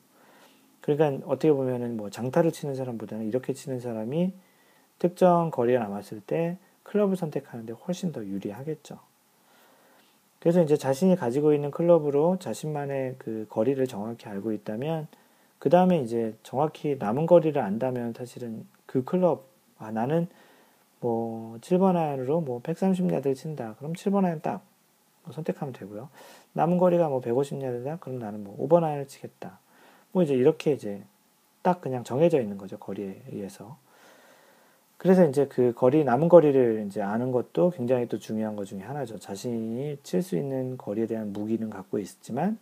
그러니까 0.81 1.25
어떻게 1.27 1.51
보면은 1.51 1.97
뭐 1.97 2.09
장타를 2.09 2.51
치는 2.51 2.75
사람보다는 2.75 3.27
이렇게 3.27 3.53
치는 3.53 3.79
사람이 3.79 4.33
특정 4.99 5.51
거리가 5.51 5.79
남았을 5.79 6.21
때 6.21 6.57
클럽을 6.83 7.15
선택하는데 7.17 7.73
훨씬 7.73 8.11
더 8.11 8.23
유리하겠죠. 8.23 8.99
그래서 10.39 10.61
이제 10.61 10.77
자신이 10.77 11.15
가지고 11.15 11.53
있는 11.53 11.71
클럽으로 11.71 12.37
자신만의 12.39 13.15
그 13.17 13.47
거리를 13.49 13.85
정확히 13.87 14.27
알고 14.27 14.51
있다면 14.53 15.07
그 15.59 15.69
다음에 15.69 16.01
이제 16.01 16.35
정확히 16.43 16.95
남은 16.97 17.25
거리를 17.25 17.59
안다면 17.61 18.13
사실은 18.13 18.65
그 18.85 19.03
클럽 19.03 19.47
아 19.77 19.91
나는 19.91 20.27
뭐 20.99 21.57
7번 21.59 21.95
아이언으로 21.95 22.41
뭐 22.41 22.61
130야드를 22.61 23.35
친다. 23.35 23.75
그럼 23.77 23.93
7번 23.93 24.25
아이언 24.25 24.41
딱 24.41 24.63
선택하면 25.31 25.73
되고요. 25.73 26.09
남은 26.53 26.77
거리가 26.77 27.09
뭐 27.09 27.21
150야드다. 27.21 27.99
그럼 27.99 28.19
나는 28.19 28.43
뭐 28.43 28.57
5번 28.67 28.83
아이언을 28.83 29.07
치겠다. 29.07 29.59
뭐 30.11 30.23
이제 30.23 30.33
이렇게 30.33 30.73
이제 30.73 31.03
딱 31.61 31.81
그냥 31.81 32.03
정해져 32.03 32.39
있는 32.41 32.57
거죠. 32.57 32.77
거리에 32.77 33.21
의해서. 33.31 33.77
그래서 34.97 35.27
이제 35.27 35.45
그 35.45 35.73
거리, 35.73 36.03
남은 36.03 36.27
거리를 36.27 36.85
이제 36.87 37.01
아는 37.01 37.31
것도 37.31 37.69
굉장히 37.71 38.07
또 38.07 38.17
중요한 38.17 38.55
것 38.55 38.65
중에 38.65 38.81
하나죠. 38.81 39.19
자신이 39.19 39.99
칠 40.01 40.23
수 40.23 40.35
있는 40.37 40.77
거리에 40.77 41.05
대한 41.05 41.33
무기는 41.33 41.69
갖고 41.69 41.99
있지만 41.99 42.57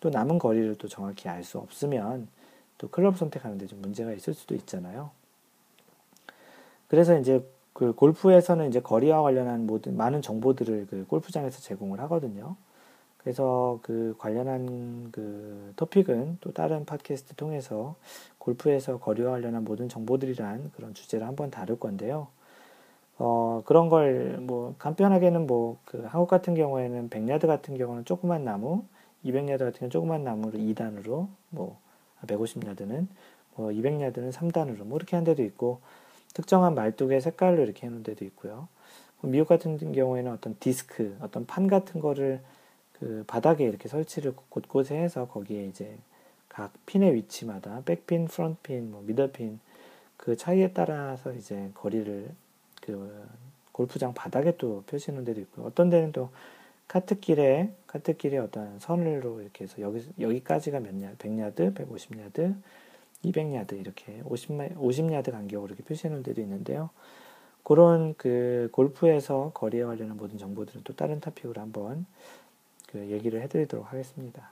또 0.00 0.08
남은 0.08 0.38
거리를 0.38 0.76
또 0.76 0.88
정확히 0.88 1.28
알 1.28 1.44
수 1.44 1.58
없으면 1.58 2.28
또 2.78 2.88
클럽 2.88 3.18
선택하는데 3.18 3.66
좀 3.66 3.82
문제가 3.82 4.12
있을 4.12 4.32
수도 4.32 4.54
있잖아요. 4.54 5.10
그래서 6.88 7.18
이제 7.18 7.44
그 7.76 7.92
골프에서는 7.94 8.68
이제 8.68 8.80
거리와 8.80 9.20
관련한 9.20 9.66
모든 9.66 9.98
많은 9.98 10.22
정보들을 10.22 10.86
그 10.88 11.04
골프장에서 11.08 11.60
제공을 11.60 12.00
하거든요. 12.00 12.56
그래서 13.18 13.80
그 13.82 14.14
관련한 14.18 15.10
그 15.12 15.74
토픽은 15.76 16.38
또 16.40 16.52
다른 16.52 16.86
팟캐스트 16.86 17.34
통해서 17.36 17.96
골프에서 18.38 18.98
거리와 18.98 19.32
관련한 19.32 19.64
모든 19.64 19.90
정보들이란 19.90 20.72
그런 20.74 20.94
주제를 20.94 21.26
한번 21.26 21.50
다룰 21.50 21.78
건데요. 21.78 22.28
어, 23.18 23.62
그런 23.66 23.88
걸 23.90 24.38
뭐 24.40 24.74
간편하게는 24.78 25.46
뭐 25.46 25.78
그 25.84 26.02
한국 26.06 26.28
같은 26.28 26.54
경우에는 26.54 27.10
100야드 27.10 27.46
같은 27.46 27.76
경우는 27.76 28.04
조그만 28.06 28.44
나무, 28.44 28.84
200야드 29.24 29.58
같은 29.58 29.78
경우는 29.80 29.90
조그만 29.90 30.24
나무를 30.24 30.60
2단으로 30.60 31.28
뭐 31.50 31.78
150야드는 32.26 33.06
뭐 33.56 33.68
200야드는 33.70 34.32
3단으로 34.32 34.84
뭐 34.84 34.96
이렇게 34.98 35.16
한 35.16 35.24
데도 35.24 35.42
있고 35.42 35.80
특정한 36.36 36.74
말뚝의 36.74 37.22
색깔로 37.22 37.62
이렇게 37.62 37.86
해놓은 37.86 38.02
데도 38.02 38.26
있고요. 38.26 38.68
미국 39.22 39.48
같은 39.48 39.78
경우에는 39.92 40.30
어떤 40.30 40.54
디스크, 40.60 41.16
어떤 41.22 41.46
판 41.46 41.66
같은 41.66 41.98
거를 41.98 42.42
그 42.92 43.24
바닥에 43.26 43.64
이렇게 43.64 43.88
설치를 43.88 44.34
곳곳에 44.50 44.96
해서 44.96 45.28
거기에 45.28 45.64
이제 45.64 45.96
각 46.50 46.74
핀의 46.84 47.14
위치마다 47.14 47.80
백핀, 47.86 48.26
프론트핀, 48.26 48.90
뭐 48.90 49.02
미들핀 49.06 49.60
그 50.18 50.36
차이에 50.36 50.72
따라서 50.74 51.32
이제 51.32 51.70
거리를 51.72 52.28
그 52.82 53.26
골프장 53.72 54.12
바닥에 54.12 54.58
또 54.58 54.84
놓은 54.86 55.24
데도 55.24 55.40
있고 55.40 55.62
어떤 55.62 55.88
데는 55.88 56.12
또 56.12 56.28
카트길에 56.86 57.70
카트길에 57.86 58.36
어떤 58.36 58.78
선으로 58.78 59.40
이렇게 59.40 59.64
해서 59.64 59.80
여기 59.80 60.06
여기까지가 60.20 60.80
몇 60.80 61.02
야드, 61.02 61.16
100야드, 61.16 61.74
150야드, 61.74 62.54
200야드 63.26 63.78
이렇게 63.78 64.22
50, 64.24 64.50
50야드 64.76 65.30
간격으로 65.30 65.68
이렇게 65.68 65.82
표시해 65.84 66.10
놓은 66.10 66.22
데도 66.22 66.40
있는데요. 66.40 66.90
그런 67.62 68.14
그 68.16 68.68
골프에서 68.72 69.50
거리에 69.52 69.84
관련한 69.84 70.16
모든 70.16 70.38
정보들은 70.38 70.82
또 70.84 70.94
다른 70.94 71.20
topic으로 71.20 71.60
한번 71.60 72.06
그 72.86 73.10
얘기를 73.10 73.42
해드리도록 73.42 73.92
하겠습니다. 73.92 74.50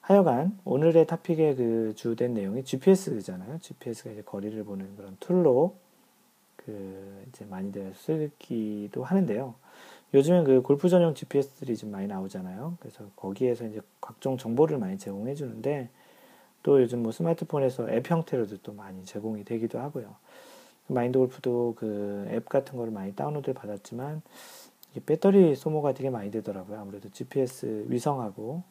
하여간 0.00 0.58
오늘의 0.64 1.06
topic의 1.06 1.56
그 1.56 1.92
주된 1.96 2.34
내용이 2.34 2.64
GPS잖아요. 2.64 3.58
GPS가 3.60 4.10
이제 4.10 4.22
거리를 4.22 4.62
보는 4.64 4.96
그런 4.96 5.16
tool로 5.20 5.76
그 6.56 7.24
이제 7.28 7.44
많이들 7.44 7.94
쓰기도 7.94 9.04
하는데요. 9.04 9.54
요즘엔 10.14 10.44
그 10.44 10.62
골프 10.62 10.88
전용 10.88 11.14
GPS들이 11.14 11.76
좀 11.76 11.90
많이 11.90 12.06
나오잖아요. 12.06 12.76
그래서 12.80 13.04
거기에서 13.16 13.66
이제 13.66 13.80
각종 14.00 14.38
정보를 14.38 14.78
많이 14.78 14.96
제공해 14.98 15.34
주는데 15.34 15.90
또 16.64 16.82
요즘 16.82 17.04
뭐 17.04 17.12
스마트폰에서 17.12 17.90
앱 17.90 18.10
형태로도 18.10 18.58
또 18.64 18.72
많이 18.72 19.04
제공이 19.04 19.44
되기도 19.44 19.78
하고요. 19.78 20.16
마인드 20.88 21.18
골프도 21.18 21.74
그 21.76 22.26
앱 22.30 22.48
같은 22.48 22.76
거를 22.76 22.92
많이 22.92 23.14
다운로드 23.14 23.52
받았지만 23.52 24.22
배터리 25.06 25.54
소모가 25.54 25.92
되게 25.94 26.10
많이 26.10 26.30
되더라고요. 26.30 26.80
아무래도 26.80 27.08
GPS 27.10 27.86
위성하고 27.88 28.62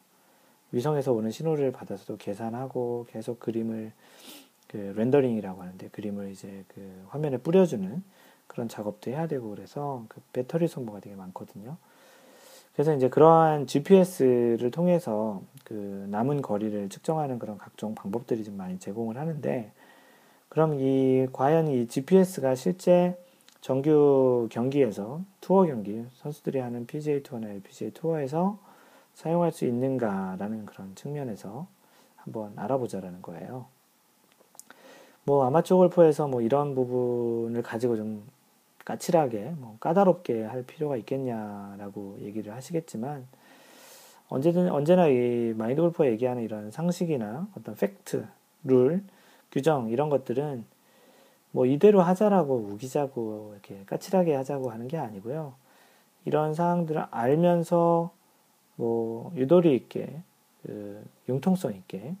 위성에서 0.72 1.12
오는 1.12 1.30
신호를 1.30 1.72
받아서도 1.72 2.16
계산하고 2.16 3.06
계속 3.10 3.40
그림을 3.40 3.92
그 4.68 4.76
렌더링이라고 4.96 5.62
하는데 5.62 5.88
그림을 5.88 6.30
이제 6.32 6.64
그 6.68 7.04
화면에 7.08 7.38
뿌려주는 7.38 8.02
그런 8.46 8.68
작업도 8.68 9.10
해야 9.10 9.26
되고 9.28 9.50
그래서 9.50 10.04
그 10.08 10.20
배터리 10.32 10.66
소모가 10.68 11.00
되게 11.00 11.14
많거든요. 11.16 11.76
그래서 12.74 12.94
이제 12.94 13.08
그러한 13.08 13.66
GPS를 13.66 14.70
통해서 14.70 15.40
그 15.64 16.06
남은 16.10 16.42
거리를 16.42 16.88
측정하는 16.88 17.38
그런 17.38 17.56
각종 17.56 17.94
방법들이 17.94 18.44
좀 18.44 18.56
많이 18.56 18.78
제공을 18.78 19.16
하는데 19.16 19.72
그럼 20.48 20.74
이 20.80 21.26
과연 21.32 21.68
이 21.68 21.86
GPS가 21.86 22.54
실제 22.54 23.16
정규 23.60 24.48
경기에서 24.50 25.22
투어 25.40 25.64
경기 25.64 26.04
선수들이 26.16 26.58
하는 26.58 26.86
PGA 26.86 27.22
투어나 27.22 27.48
LPGA 27.48 27.92
투어에서 27.92 28.58
사용할 29.14 29.52
수 29.52 29.64
있는가라는 29.64 30.66
그런 30.66 30.94
측면에서 30.96 31.66
한번 32.16 32.52
알아보자라는 32.56 33.22
거예요. 33.22 33.66
뭐 35.24 35.46
아마추어 35.46 35.78
골프에서 35.78 36.28
뭐 36.28 36.42
이런 36.42 36.74
부분을 36.74 37.62
가지고 37.62 37.96
좀 37.96 38.24
까칠하게 38.84 39.54
뭐 39.58 39.76
까다롭게 39.80 40.44
할 40.44 40.62
필요가 40.62 40.96
있겠냐라고 40.96 42.18
얘기를 42.20 42.54
하시겠지만 42.54 43.26
언제든 44.28 44.70
언제나 44.70 45.08
이 45.08 45.54
마인드 45.56 45.80
골프가 45.80 46.06
얘기하는 46.06 46.42
이런 46.42 46.70
상식이나 46.70 47.48
어떤 47.56 47.74
팩트, 47.74 48.26
룰, 48.64 49.02
규정 49.52 49.88
이런 49.90 50.08
것들은 50.10 50.64
뭐 51.52 51.66
이대로 51.66 52.02
하자라고 52.02 52.56
우기자고 52.72 53.52
이렇게 53.52 53.84
까칠하게 53.86 54.34
하자고 54.34 54.70
하는 54.70 54.88
게 54.88 54.98
아니고요. 54.98 55.54
이런 56.24 56.54
사항들을 56.54 57.06
알면서 57.10 58.10
뭐 58.76 59.32
유도리 59.36 59.74
있게 59.76 60.20
그 60.62 61.04
융통성 61.28 61.74
있게 61.74 62.16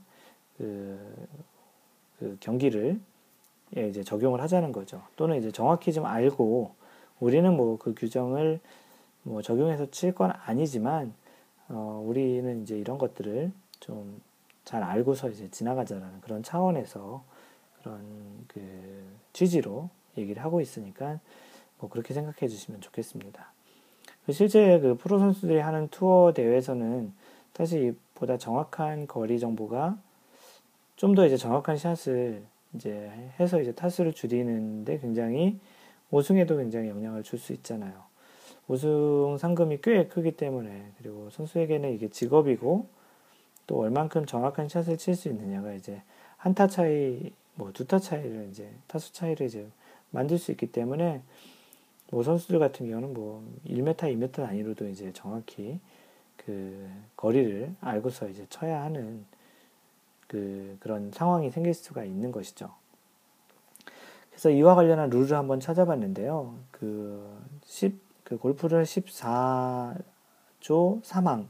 그, 0.56 0.98
그 2.18 2.36
경기를 2.40 2.92
예, 2.92 3.13
이제 3.72 4.02
적용을 4.02 4.40
하자는 4.40 4.72
거죠. 4.72 5.02
또는 5.16 5.36
이제 5.38 5.50
정확히 5.50 5.92
좀 5.92 6.06
알고 6.06 6.72
우리는 7.20 7.54
뭐 7.56 7.76
그 7.78 7.94
규정을 7.94 8.60
뭐 9.22 9.42
적용해서 9.42 9.90
칠 9.90 10.12
건 10.14 10.32
아니지만 10.46 11.14
어, 11.68 12.02
우리는 12.06 12.62
이제 12.62 12.76
이런 12.78 12.98
것들을 12.98 13.52
좀 13.80 14.20
잘 14.64 14.82
알고서 14.82 15.28
이제 15.28 15.50
지나가자라는 15.50 16.22
그런 16.22 16.42
차원에서 16.42 17.22
그런 17.82 18.00
그 18.48 19.04
취지로 19.34 19.90
얘기를 20.16 20.42
하고 20.42 20.62
있으니까 20.62 21.20
뭐 21.78 21.90
그렇게 21.90 22.14
생각해 22.14 22.48
주시면 22.48 22.80
좋겠습니다. 22.80 23.52
실제 24.30 24.80
그 24.80 24.96
프로 24.96 25.18
선수들이 25.18 25.58
하는 25.58 25.88
투어 25.88 26.32
대회에서는 26.32 27.12
사실 27.52 27.94
보다 28.14 28.38
정확한 28.38 29.06
거리 29.06 29.38
정보가 29.38 29.98
좀 30.96 31.14
더 31.14 31.26
이제 31.26 31.36
정확한 31.36 31.76
샷을 31.76 32.42
이제 32.74 33.10
해서 33.40 33.60
이제 33.60 33.72
타수를 33.72 34.12
줄이는데 34.12 34.98
굉장히 34.98 35.58
우승에도 36.10 36.56
굉장히 36.56 36.88
영향을 36.88 37.22
줄 37.22 37.38
수 37.38 37.52
있잖아요. 37.52 37.92
우승 38.68 39.36
상금이 39.38 39.78
꽤 39.82 40.06
크기 40.06 40.32
때문에 40.32 40.92
그리고 40.98 41.28
선수에게는 41.30 41.92
이게 41.92 42.08
직업이고 42.08 42.86
또 43.66 43.78
얼만큼 43.80 44.26
정확한 44.26 44.68
샷을 44.68 44.96
칠 44.98 45.14
수 45.16 45.28
있느냐가 45.28 45.72
이제 45.74 46.02
한 46.36 46.54
타 46.54 46.66
차이 46.66 47.32
뭐 47.54 47.72
두 47.72 47.86
타 47.86 47.98
차이를 47.98 48.48
이제 48.50 48.70
타수 48.86 49.12
차이를 49.12 49.46
이제 49.46 49.66
만들 50.10 50.38
수 50.38 50.50
있기 50.52 50.66
때문에 50.72 51.22
뭐 52.10 52.22
선수들 52.22 52.58
같은 52.58 52.88
경우는 52.88 53.14
뭐 53.14 53.42
1m, 53.66 53.96
2m 53.96 54.32
단위로도 54.32 54.88
이제 54.88 55.12
정확히 55.12 55.78
그 56.36 56.88
거리를 57.16 57.74
알고서 57.80 58.28
이제 58.28 58.46
쳐야 58.50 58.82
하는 58.82 59.24
그 60.34 60.76
그런 60.80 61.12
상황이 61.12 61.48
생길 61.48 61.72
수가 61.74 62.02
있는 62.02 62.32
것이죠. 62.32 62.68
그래서 64.30 64.50
이와 64.50 64.74
관련한 64.74 65.08
룰을 65.08 65.34
한번 65.34 65.60
찾아봤는데요. 65.60 66.56
그 66.72 67.24
10, 67.62 67.96
그 68.24 68.36
골프를 68.36 68.82
14조 68.82 69.94
사망에 71.04 71.46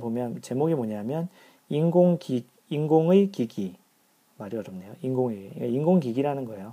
보면 0.00 0.40
제목이 0.40 0.74
뭐냐면 0.76 1.28
인공기, 1.68 2.46
인공의 2.70 3.32
기기. 3.32 3.76
말이 4.38 4.56
어렵네요. 4.56 4.94
인공의, 5.02 5.52
인공기기라는 5.58 6.46
거예요. 6.46 6.72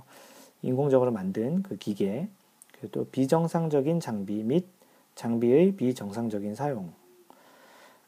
인공적으로 0.62 1.10
만든 1.10 1.62
그 1.62 1.76
기계. 1.76 2.26
그리고 2.72 2.88
또 2.90 3.04
비정상적인 3.10 4.00
장비 4.00 4.42
및 4.42 4.64
장비의 5.14 5.72
비정상적인 5.72 6.54
사용. 6.54 6.94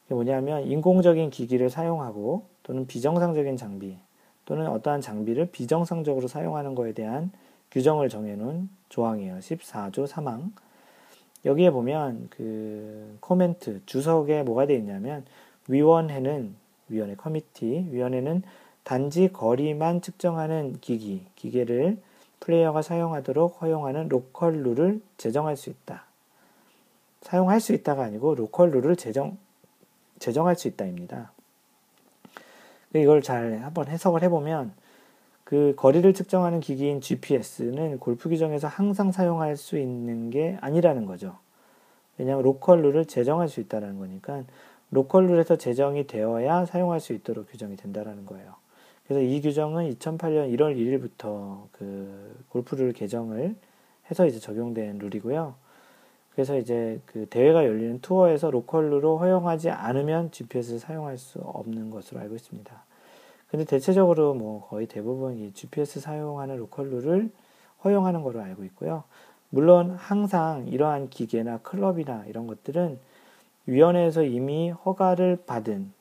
뭐냐면 0.07 0.65
인공적인 0.65 1.29
기기를 1.29 1.69
사용하고 1.69 2.49
또는 2.71 2.87
비정상적인 2.87 3.57
장비 3.57 3.97
또는 4.45 4.69
어떠한 4.69 5.01
장비를 5.01 5.47
비정상적으로 5.47 6.29
사용하는 6.29 6.73
것에 6.73 6.93
대한 6.93 7.29
규정을 7.69 8.07
정해놓은 8.07 8.69
조항이에요. 8.87 9.39
14조 9.39 10.07
3항. 10.07 10.51
여기에 11.43 11.71
보면 11.71 12.27
그 12.29 13.17
코멘트 13.19 13.81
주석에 13.85 14.43
뭐가 14.43 14.67
되어 14.67 14.77
있냐면 14.77 15.25
위원회는 15.67 16.55
위원회 16.87 17.15
committee 17.15 17.89
위원회는 17.91 18.43
단지 18.85 19.27
거리만 19.27 19.99
측정하는 19.99 20.77
기기 20.79 21.25
기계를 21.35 21.97
플레이어가 22.39 22.81
사용하도록 22.83 23.61
허용하는 23.61 24.07
로컬 24.07 24.63
룰을 24.63 25.01
제정할 25.17 25.57
수 25.57 25.69
있다. 25.69 26.05
사용할 27.21 27.59
수 27.59 27.73
있다가 27.73 28.03
아니고 28.03 28.35
로컬 28.35 28.71
룰을 28.71 28.95
제정 28.95 29.37
제정할 30.19 30.55
수 30.55 30.69
있다입니다. 30.69 31.33
이걸 32.93 33.21
잘 33.21 33.61
한번 33.63 33.87
해석을 33.87 34.23
해보면 34.23 34.73
그 35.43 35.73
거리를 35.75 36.13
측정하는 36.13 36.59
기기인 36.59 37.01
GPS는 37.01 37.99
골프 37.99 38.29
규정에서 38.29 38.67
항상 38.67 39.11
사용할 39.11 39.57
수 39.57 39.77
있는 39.77 40.29
게 40.29 40.57
아니라는 40.61 41.05
거죠. 41.05 41.37
왜냐하면 42.17 42.43
로컬 42.43 42.81
룰을 42.81 43.05
제정할 43.05 43.49
수 43.49 43.59
있다는 43.59 43.97
거니까 43.97 44.43
로컬 44.91 45.27
룰에서 45.27 45.57
제정이 45.57 46.07
되어야 46.07 46.65
사용할 46.65 46.99
수 46.99 47.13
있도록 47.13 47.49
규정이 47.49 47.75
된다는 47.77 48.25
거예요. 48.25 48.55
그래서 49.05 49.21
이 49.21 49.41
규정은 49.41 49.89
2008년 49.93 50.55
1월 50.55 50.77
1일부터 50.77 51.67
그 51.71 52.43
골프 52.49 52.75
룰 52.75 52.93
개정을 52.93 53.55
해서 54.09 54.25
이제 54.25 54.39
적용된 54.39 54.99
룰이고요. 54.99 55.55
그래서 56.33 56.57
이제 56.57 56.99
그 57.05 57.25
대회가 57.29 57.65
열리는 57.65 57.99
투어에서 58.01 58.51
로컬 58.51 58.87
룰로 58.87 59.17
허용하지 59.17 59.69
않으면 59.69 60.31
GPS를 60.31 60.79
사용할 60.79 61.17
수 61.17 61.39
없는 61.39 61.89
것으로 61.89 62.19
알고 62.21 62.35
있습니다. 62.35 62.83
근데 63.49 63.65
대체적으로 63.65 64.33
뭐 64.33 64.65
거의 64.67 64.87
대부분 64.87 65.37
이 65.37 65.51
GPS 65.53 65.99
사용하는 65.99 66.57
로컬룰을 66.57 67.29
허용하는 67.83 68.23
걸로 68.23 68.41
알고 68.41 68.63
있고요. 68.65 69.03
물론 69.49 69.91
항상 69.91 70.67
이러한 70.69 71.09
기계나 71.09 71.57
클럽이나 71.57 72.23
이런 72.27 72.47
것들은 72.47 72.97
위원회에서 73.65 74.23
이미 74.23 74.69
허가를 74.69 75.43
받은 75.45 75.91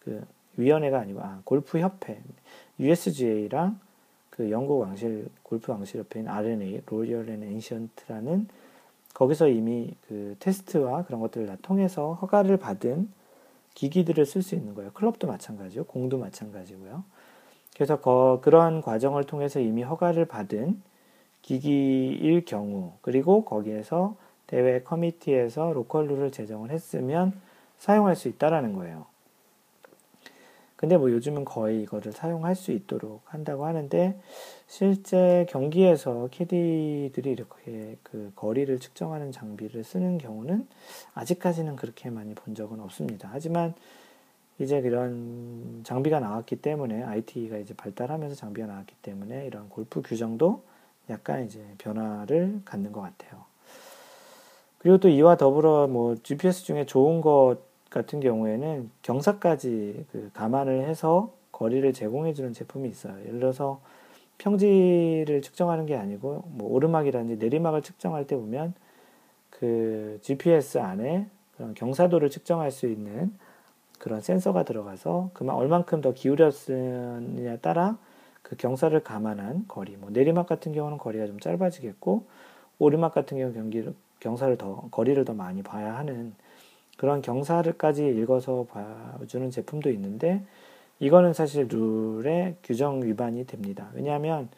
그 0.00 0.22
위원회가 0.56 1.00
아니고 1.00 1.20
아, 1.20 1.40
골프 1.44 1.78
협회 1.78 2.20
USGA랑 2.78 3.80
그 4.28 4.50
영국 4.50 4.80
왕실 4.80 5.28
골프 5.42 5.72
왕실 5.72 6.00
협회인 6.00 6.28
RNA 6.28 6.82
로리얼 6.86 7.30
앤 7.30 7.42
엔시언트라는 7.42 8.48
거기서 9.14 9.48
이미 9.48 9.94
그 10.06 10.36
테스트와 10.38 11.04
그런 11.04 11.20
것들을 11.20 11.46
다 11.46 11.56
통해서 11.62 12.14
허가를 12.14 12.56
받은 12.56 13.08
기기들을 13.74 14.26
쓸 14.26 14.42
수 14.42 14.54
있는 14.54 14.74
거예요. 14.74 14.90
클럽도 14.92 15.26
마찬가지고 15.26 15.84
공도 15.84 16.18
마찬가지고요. 16.18 17.04
그래서 17.74 18.00
거, 18.00 18.40
그런 18.42 18.82
과정을 18.82 19.24
통해서 19.24 19.60
이미 19.60 19.82
허가를 19.82 20.24
받은 20.24 20.82
기기일 21.42 22.44
경우 22.44 22.92
그리고 23.02 23.44
거기에서 23.44 24.16
대회 24.46 24.82
커미티에서 24.82 25.72
로컬 25.72 26.08
룰을 26.08 26.32
제정을 26.32 26.70
했으면 26.70 27.32
사용할 27.78 28.16
수 28.16 28.28
있다라는 28.28 28.72
거예요. 28.72 29.06
근데 30.74 30.96
뭐 30.96 31.10
요즘은 31.10 31.44
거의 31.44 31.82
이거를 31.82 32.12
사용할 32.12 32.54
수 32.54 32.72
있도록 32.72 33.22
한다고 33.24 33.66
하는데 33.66 34.18
실제 34.68 35.46
경기에서 35.48 36.28
캐디들이 36.30 37.30
이렇게 37.30 37.96
그 38.02 38.30
거리를 38.36 38.78
측정하는 38.78 39.32
장비를 39.32 39.82
쓰는 39.82 40.18
경우는 40.18 40.68
아직까지는 41.14 41.74
그렇게 41.74 42.10
많이 42.10 42.34
본 42.34 42.54
적은 42.54 42.78
없습니다. 42.80 43.30
하지만 43.32 43.74
이제 44.58 44.82
그런 44.82 45.80
장비가 45.84 46.20
나왔기 46.20 46.56
때문에 46.56 47.02
IT가 47.02 47.56
이제 47.56 47.72
발달하면서 47.74 48.36
장비가 48.36 48.66
나왔기 48.66 48.94
때문에 49.00 49.46
이런 49.46 49.70
골프 49.70 50.02
규정도 50.02 50.62
약간 51.08 51.46
이제 51.46 51.64
변화를 51.78 52.60
갖는 52.66 52.92
것 52.92 53.00
같아요. 53.00 53.44
그리고 54.76 54.98
또 54.98 55.08
이와 55.08 55.38
더불어 55.38 55.86
뭐 55.86 56.14
GPS 56.22 56.64
중에 56.64 56.84
좋은 56.84 57.22
것 57.22 57.56
같은 57.88 58.20
경우에는 58.20 58.90
경사까지 59.00 60.04
그 60.12 60.30
감안을 60.34 60.86
해서 60.86 61.32
거리를 61.52 61.90
제공해 61.94 62.34
주는 62.34 62.52
제품이 62.52 62.86
있어요. 62.90 63.18
예를 63.20 63.40
들어서 63.40 63.80
평지를 64.38 65.42
측정하는 65.42 65.86
게 65.86 65.96
아니고 65.96 66.44
뭐 66.46 66.72
오르막이라든지 66.72 67.36
내리막을 67.36 67.82
측정할 67.82 68.26
때 68.26 68.36
보면 68.36 68.74
그 69.50 70.18
GPS 70.22 70.78
안에 70.78 71.26
그런 71.56 71.74
경사도를 71.74 72.30
측정할 72.30 72.70
수 72.70 72.86
있는 72.86 73.32
그런 73.98 74.20
센서가 74.20 74.62
들어가서 74.62 75.30
그만 75.34 75.56
얼만큼 75.56 76.00
더 76.00 76.12
기울였느냐에 76.12 77.58
따라 77.58 77.98
그 78.42 78.56
경사를 78.56 78.98
감안한 79.02 79.66
거리, 79.68 79.96
뭐 79.96 80.10
내리막 80.10 80.46
같은 80.46 80.72
경우는 80.72 80.98
거리가 80.98 81.26
좀 81.26 81.40
짧아지겠고 81.40 82.24
오르막 82.78 83.12
같은 83.12 83.38
경우 83.38 83.52
경기 83.52 83.84
경사를 84.20 84.56
더 84.56 84.88
거리를 84.90 85.22
더 85.24 85.34
많이 85.34 85.62
봐야 85.62 85.96
하는 85.96 86.32
그런 86.96 87.22
경사를까지 87.22 88.06
읽어서 88.06 88.66
봐주는 88.70 89.50
제품도 89.50 89.90
있는데 89.90 90.44
이거는 91.00 91.32
사실 91.32 91.68
룰의 91.68 92.56
규정 92.62 93.02
위반이 93.02 93.46
됩니다. 93.46 93.88
왜냐하면 93.94 94.48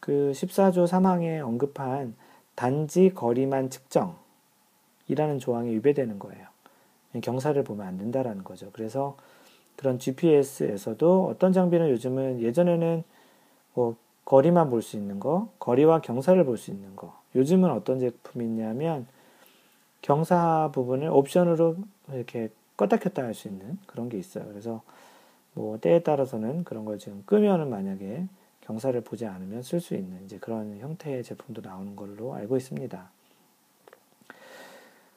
그 0.00 0.32
14조 0.34 0.86
3항에 0.86 1.40
언급한 1.40 2.14
단지 2.54 3.10
거리만 3.14 3.70
측정이라는 3.70 5.38
조항이 5.38 5.70
위배되는 5.74 6.18
거예요. 6.18 6.46
경사를 7.22 7.62
보면 7.64 7.86
안 7.86 7.98
된다라는 7.98 8.44
거죠. 8.44 8.70
그래서 8.72 9.16
그런 9.76 9.98
GPS에서도 9.98 11.26
어떤 11.26 11.52
장비는 11.52 11.88
요즘은 11.90 12.40
예전에는 12.42 13.04
뭐 13.74 13.96
거리만 14.24 14.68
볼 14.70 14.82
수 14.82 14.96
있는 14.96 15.20
거, 15.20 15.48
거리와 15.58 16.00
경사를 16.00 16.44
볼 16.44 16.58
수 16.58 16.70
있는 16.70 16.94
거. 16.96 17.16
요즘은 17.34 17.70
어떤 17.70 17.98
제품이 18.00 18.44
있냐면 18.44 19.06
경사 20.02 20.70
부분을 20.72 21.08
옵션으로 21.08 21.76
이렇게 22.12 22.50
껐다 22.76 23.00
켰다 23.00 23.22
할 23.22 23.34
수 23.34 23.48
있는 23.48 23.78
그런 23.86 24.08
게 24.08 24.18
있어요. 24.18 24.44
그래서 24.46 24.82
뭐 25.54 25.78
때에 25.78 26.02
따라서는 26.02 26.64
그런 26.64 26.84
걸 26.84 26.98
지금 26.98 27.22
끄면은 27.26 27.68
만약에 27.70 28.26
경사를 28.60 29.00
보지 29.00 29.26
않으면 29.26 29.62
쓸 29.62 29.80
수 29.80 29.94
있는 29.94 30.24
이제 30.24 30.38
그런 30.38 30.78
형태의 30.78 31.24
제품도 31.24 31.62
나오는 31.62 31.96
걸로 31.96 32.34
알고 32.34 32.56
있습니다. 32.56 33.10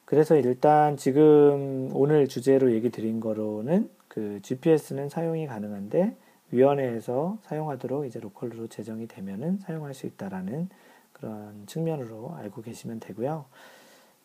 그래서 0.05 0.35
일단 0.35 0.97
지금 0.97 1.89
오늘 1.93 2.27
주제로 2.27 2.73
얘기 2.73 2.89
드린 2.89 3.19
거로는 3.19 3.89
그 4.07 4.39
GPS는 4.41 5.09
사용이 5.09 5.47
가능한데 5.47 6.15
위원회에서 6.51 7.37
사용하도록 7.43 8.05
이제 8.05 8.19
로컬로 8.19 8.67
제정이 8.67 9.07
되면은 9.07 9.59
사용할 9.59 9.93
수 9.93 10.05
있다라는 10.07 10.69
그런 11.13 11.63
측면으로 11.65 12.35
알고 12.35 12.61
계시면 12.61 12.99
되고요. 12.99 13.45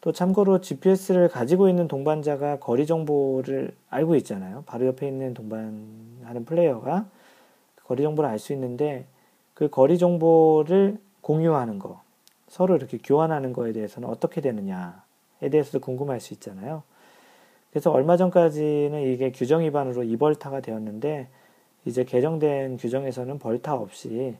또 0.00 0.12
참고로 0.12 0.60
GPS를 0.60 1.28
가지고 1.28 1.68
있는 1.68 1.88
동반자가 1.88 2.58
거리 2.58 2.86
정보를 2.86 3.72
알고 3.90 4.14
있잖아요. 4.16 4.62
바로 4.66 4.86
옆에 4.86 5.08
있는 5.08 5.34
동반하는 5.34 6.44
플레이어가 6.44 7.06
거리 7.84 8.02
정보를 8.02 8.28
알 8.30 8.38
수 8.38 8.52
있는데 8.52 9.06
그 9.54 9.68
거리 9.68 9.98
정보를 9.98 10.98
공유하는 11.22 11.78
거, 11.78 12.00
서로 12.48 12.76
이렇게 12.76 12.98
교환하는 12.98 13.52
거에 13.52 13.72
대해서는 13.72 14.08
어떻게 14.08 14.40
되느냐에 14.40 15.50
대해서도 15.50 15.80
궁금할 15.80 16.20
수 16.20 16.34
있잖아요. 16.34 16.82
그래서 17.70 17.90
얼마 17.90 18.16
전까지는 18.16 19.02
이게 19.12 19.32
규정 19.32 19.62
위반으로 19.62 20.04
이벌타가 20.04 20.60
되었는데 20.60 21.28
이제 21.84 22.04
개정된 22.04 22.76
규정에서는 22.76 23.38
벌타 23.38 23.74
없이 23.74 24.36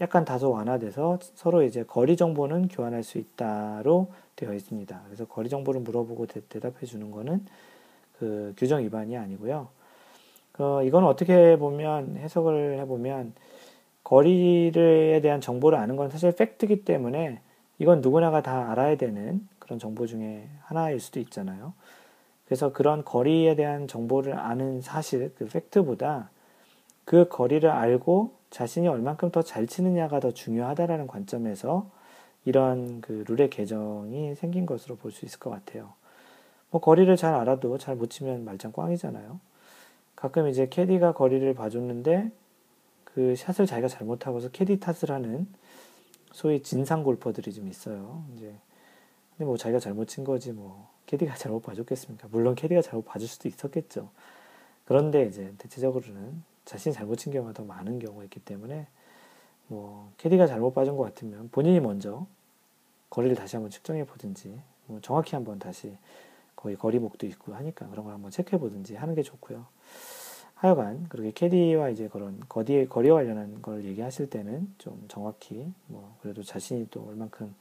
약간 0.00 0.24
다소 0.24 0.50
완화돼서 0.50 1.18
서로 1.34 1.62
이제 1.62 1.82
거리 1.82 2.16
정보는 2.16 2.68
교환할 2.68 3.02
수 3.02 3.18
있다로 3.18 4.08
되어 4.36 4.54
있습니다. 4.54 5.00
그래서 5.06 5.24
거리 5.26 5.48
정보를 5.48 5.80
물어보고 5.80 6.26
대, 6.26 6.40
답해 6.60 6.86
주는 6.86 7.10
거는 7.10 7.44
그 8.18 8.54
규정 8.56 8.82
위반이 8.82 9.16
아니고요. 9.16 9.68
어, 10.58 10.82
이건 10.82 11.04
어떻게 11.04 11.56
보면 11.56 12.16
해석을 12.16 12.78
해보면 12.80 13.32
거리에 14.02 15.20
대한 15.20 15.40
정보를 15.40 15.78
아는 15.78 15.96
건 15.96 16.10
사실 16.10 16.32
팩트기 16.32 16.84
때문에 16.84 17.40
이건 17.78 18.00
누구나가 18.00 18.42
다 18.42 18.70
알아야 18.70 18.96
되는 18.96 19.46
그런 19.58 19.78
정보 19.78 20.06
중에 20.06 20.48
하나일 20.62 20.98
수도 20.98 21.20
있잖아요. 21.20 21.74
그래서 22.46 22.72
그런 22.72 23.04
거리에 23.04 23.54
대한 23.54 23.86
정보를 23.86 24.38
아는 24.38 24.80
사실, 24.80 25.32
그 25.36 25.46
팩트보다 25.46 26.30
그 27.04 27.28
거리를 27.28 27.68
알고 27.68 28.37
자신이 28.50 28.88
얼만큼 28.88 29.30
더 29.30 29.42
잘 29.42 29.66
치느냐가 29.66 30.20
더 30.20 30.30
중요하다라는 30.32 31.06
관점에서 31.06 31.90
이런 32.44 33.00
그 33.00 33.24
룰의 33.28 33.50
개정이 33.50 34.34
생긴 34.36 34.64
것으로 34.66 34.96
볼 34.96 35.12
수 35.12 35.24
있을 35.26 35.38
것 35.38 35.50
같아요. 35.50 35.92
뭐 36.70 36.80
거리를 36.80 37.14
잘 37.16 37.34
알아도 37.34 37.78
잘 37.78 37.96
못 37.96 38.10
치면 38.10 38.44
말짱 38.44 38.72
꽝이잖아요. 38.72 39.40
가끔 40.16 40.48
이제 40.48 40.68
캐디가 40.68 41.12
거리를 41.12 41.52
봐줬는데 41.54 42.30
그 43.04 43.36
샷을 43.36 43.66
자기가 43.66 43.88
잘못하고서 43.88 44.50
캐디 44.50 44.80
탓을 44.80 45.10
하는 45.10 45.46
소위 46.32 46.62
진상 46.62 47.02
골퍼들이 47.04 47.52
좀 47.52 47.68
있어요. 47.68 48.24
이제 48.36 48.54
근데 49.36 49.46
뭐 49.46 49.56
자기가 49.56 49.78
잘못 49.80 50.06
친 50.08 50.24
거지 50.24 50.52
뭐 50.52 50.88
캐디가 51.06 51.34
잘못 51.36 51.62
봐줬겠습니까? 51.62 52.28
물론 52.30 52.54
캐디가 52.54 52.82
잘못 52.82 53.04
봐줄 53.04 53.28
수도 53.28 53.48
있었겠죠. 53.48 54.10
그런데 54.84 55.24
이제 55.26 55.52
대체적으로는 55.58 56.42
자신이 56.68 56.92
잘못 56.94 57.16
친 57.16 57.32
경우가 57.32 57.54
더 57.54 57.64
많은 57.64 57.98
경우가 57.98 58.24
있기 58.24 58.40
때문에 58.40 58.86
뭐 59.68 60.12
캐디가 60.18 60.46
잘못 60.46 60.74
봐준 60.74 60.98
것 60.98 61.04
같으면 61.04 61.48
본인이 61.50 61.80
먼저 61.80 62.26
거리를 63.08 63.34
다시 63.36 63.56
한번 63.56 63.70
측정해 63.70 64.04
보든지 64.04 64.60
뭐 64.86 65.00
정확히 65.00 65.34
한번 65.34 65.58
다시 65.58 65.96
거의 66.54 66.76
거리목도 66.76 67.26
있고 67.26 67.54
하니까 67.54 67.88
그런 67.88 68.04
걸 68.04 68.12
한번 68.12 68.30
체크해 68.30 68.60
보든지 68.60 68.96
하는 68.96 69.14
게 69.14 69.22
좋고요. 69.22 69.64
하여간 70.56 71.08
그렇게 71.08 71.30
캐디와 71.30 71.88
이제 71.88 72.08
그런 72.08 72.38
거리 72.50 72.86
거리 72.86 73.08
관련한 73.08 73.62
걸 73.62 73.84
얘기하실 73.86 74.28
때는 74.28 74.70
좀 74.76 75.02
정확히 75.08 75.72
뭐 75.86 76.16
그래도 76.20 76.42
자신이 76.42 76.88
또 76.90 77.06
얼만큼 77.08 77.54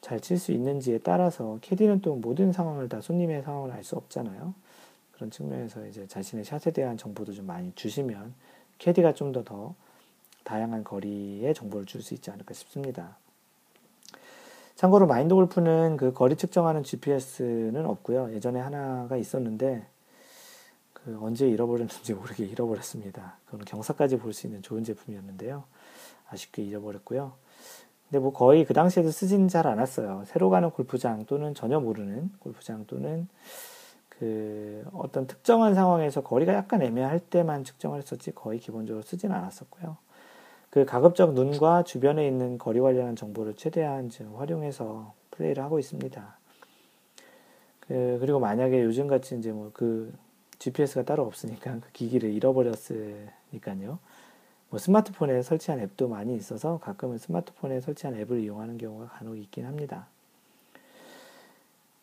잘 0.00 0.18
칠 0.20 0.38
수 0.38 0.50
있는지에 0.50 0.98
따라서 0.98 1.58
캐디는 1.60 2.00
또 2.00 2.16
모든 2.16 2.52
상황을 2.52 2.88
다 2.88 3.00
손님의 3.00 3.42
상황을 3.42 3.70
알 3.70 3.84
수 3.84 3.94
없잖아요. 3.96 4.54
그런 5.14 5.30
측면에서 5.30 5.86
이제 5.86 6.06
자신의 6.06 6.44
샷에 6.44 6.72
대한 6.72 6.96
정보도 6.96 7.32
좀 7.32 7.46
많이 7.46 7.72
주시면 7.74 8.34
캐디가 8.78 9.14
좀더더 9.14 9.74
다양한 10.44 10.84
거리의 10.84 11.54
정보를 11.54 11.86
줄 11.86 12.02
수 12.02 12.14
있지 12.14 12.30
않을까 12.30 12.52
싶습니다. 12.54 13.16
참고로 14.74 15.06
마인드 15.06 15.34
골프는 15.34 15.96
그 15.96 16.12
거리 16.12 16.36
측정하는 16.36 16.82
GPS는 16.82 17.86
없고요. 17.86 18.32
예전에 18.34 18.58
하나가 18.60 19.16
있었는데 19.16 19.86
그 20.92 21.16
언제 21.22 21.48
잃어버렸는지 21.48 22.12
모르게 22.14 22.44
잃어버렸습니다. 22.44 23.38
그건 23.46 23.64
경사까지 23.64 24.18
볼 24.18 24.32
수 24.32 24.46
있는 24.46 24.62
좋은 24.62 24.82
제품이었는데요. 24.82 25.64
아쉽게 26.28 26.62
잃어버렸고요. 26.62 27.32
근데 28.10 28.18
뭐 28.18 28.32
거의 28.32 28.64
그 28.64 28.74
당시에도 28.74 29.10
쓰진 29.10 29.48
잘 29.48 29.66
않았어요. 29.66 30.24
새로 30.26 30.50
가는 30.50 30.70
골프장 30.70 31.24
또는 31.26 31.54
전혀 31.54 31.78
모르는 31.78 32.32
골프장 32.40 32.84
또는 32.86 33.28
그 34.18 34.84
어떤 34.92 35.26
특정한 35.26 35.74
상황에서 35.74 36.22
거리가 36.22 36.54
약간 36.54 36.82
애매할 36.82 37.18
때만 37.18 37.64
측정을 37.64 37.98
했었지 37.98 38.32
거의 38.32 38.58
기본적으로 38.58 39.02
쓰진 39.02 39.32
않았었고요. 39.32 39.96
그 40.70 40.84
가급적 40.84 41.34
눈과 41.34 41.84
주변에 41.84 42.26
있는 42.26 42.58
거리 42.58 42.80
관련한 42.80 43.16
정보를 43.16 43.54
최대한 43.54 44.08
지금 44.08 44.36
활용해서 44.36 45.14
플레이를 45.30 45.62
하고 45.62 45.78
있습니다. 45.78 46.38
그, 47.80 48.16
그리고 48.20 48.40
만약에 48.40 48.82
요즘 48.82 49.06
같이 49.08 49.36
이제 49.36 49.52
뭐 49.52 49.70
그 49.72 50.12
GPS가 50.64 51.02
따로 51.02 51.24
없으니까 51.24 51.78
그 51.80 51.92
기기를 51.92 52.32
잃어버렸으니까요. 52.32 53.98
뭐 54.70 54.78
스마트폰에 54.78 55.42
설치한 55.42 55.78
앱도 55.80 56.08
많이 56.08 56.34
있어서 56.36 56.78
가끔은 56.78 57.18
스마트폰에 57.18 57.80
설치한 57.80 58.16
앱을 58.16 58.40
이용하는 58.40 58.78
경우가 58.78 59.08
간혹 59.08 59.36
있긴 59.36 59.66
합니다. 59.66 60.06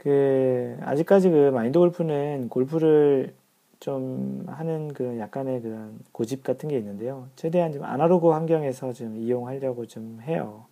그 0.01 0.77
아직까지 0.81 1.29
그 1.29 1.51
마인드 1.51 1.77
골프는 1.77 2.49
골프를 2.49 3.35
좀 3.79 4.45
하는 4.47 4.91
그 4.95 5.19
약간의 5.19 5.61
그런 5.61 5.99
고집 6.11 6.43
같은 6.43 6.69
게 6.69 6.77
있는데요. 6.79 7.27
최대한 7.35 7.71
좀 7.71 7.83
아날로그 7.83 8.29
환경에서 8.29 8.93
좀 8.93 9.15
이용하려고 9.15 9.85
좀 9.85 10.19
해요. 10.23 10.65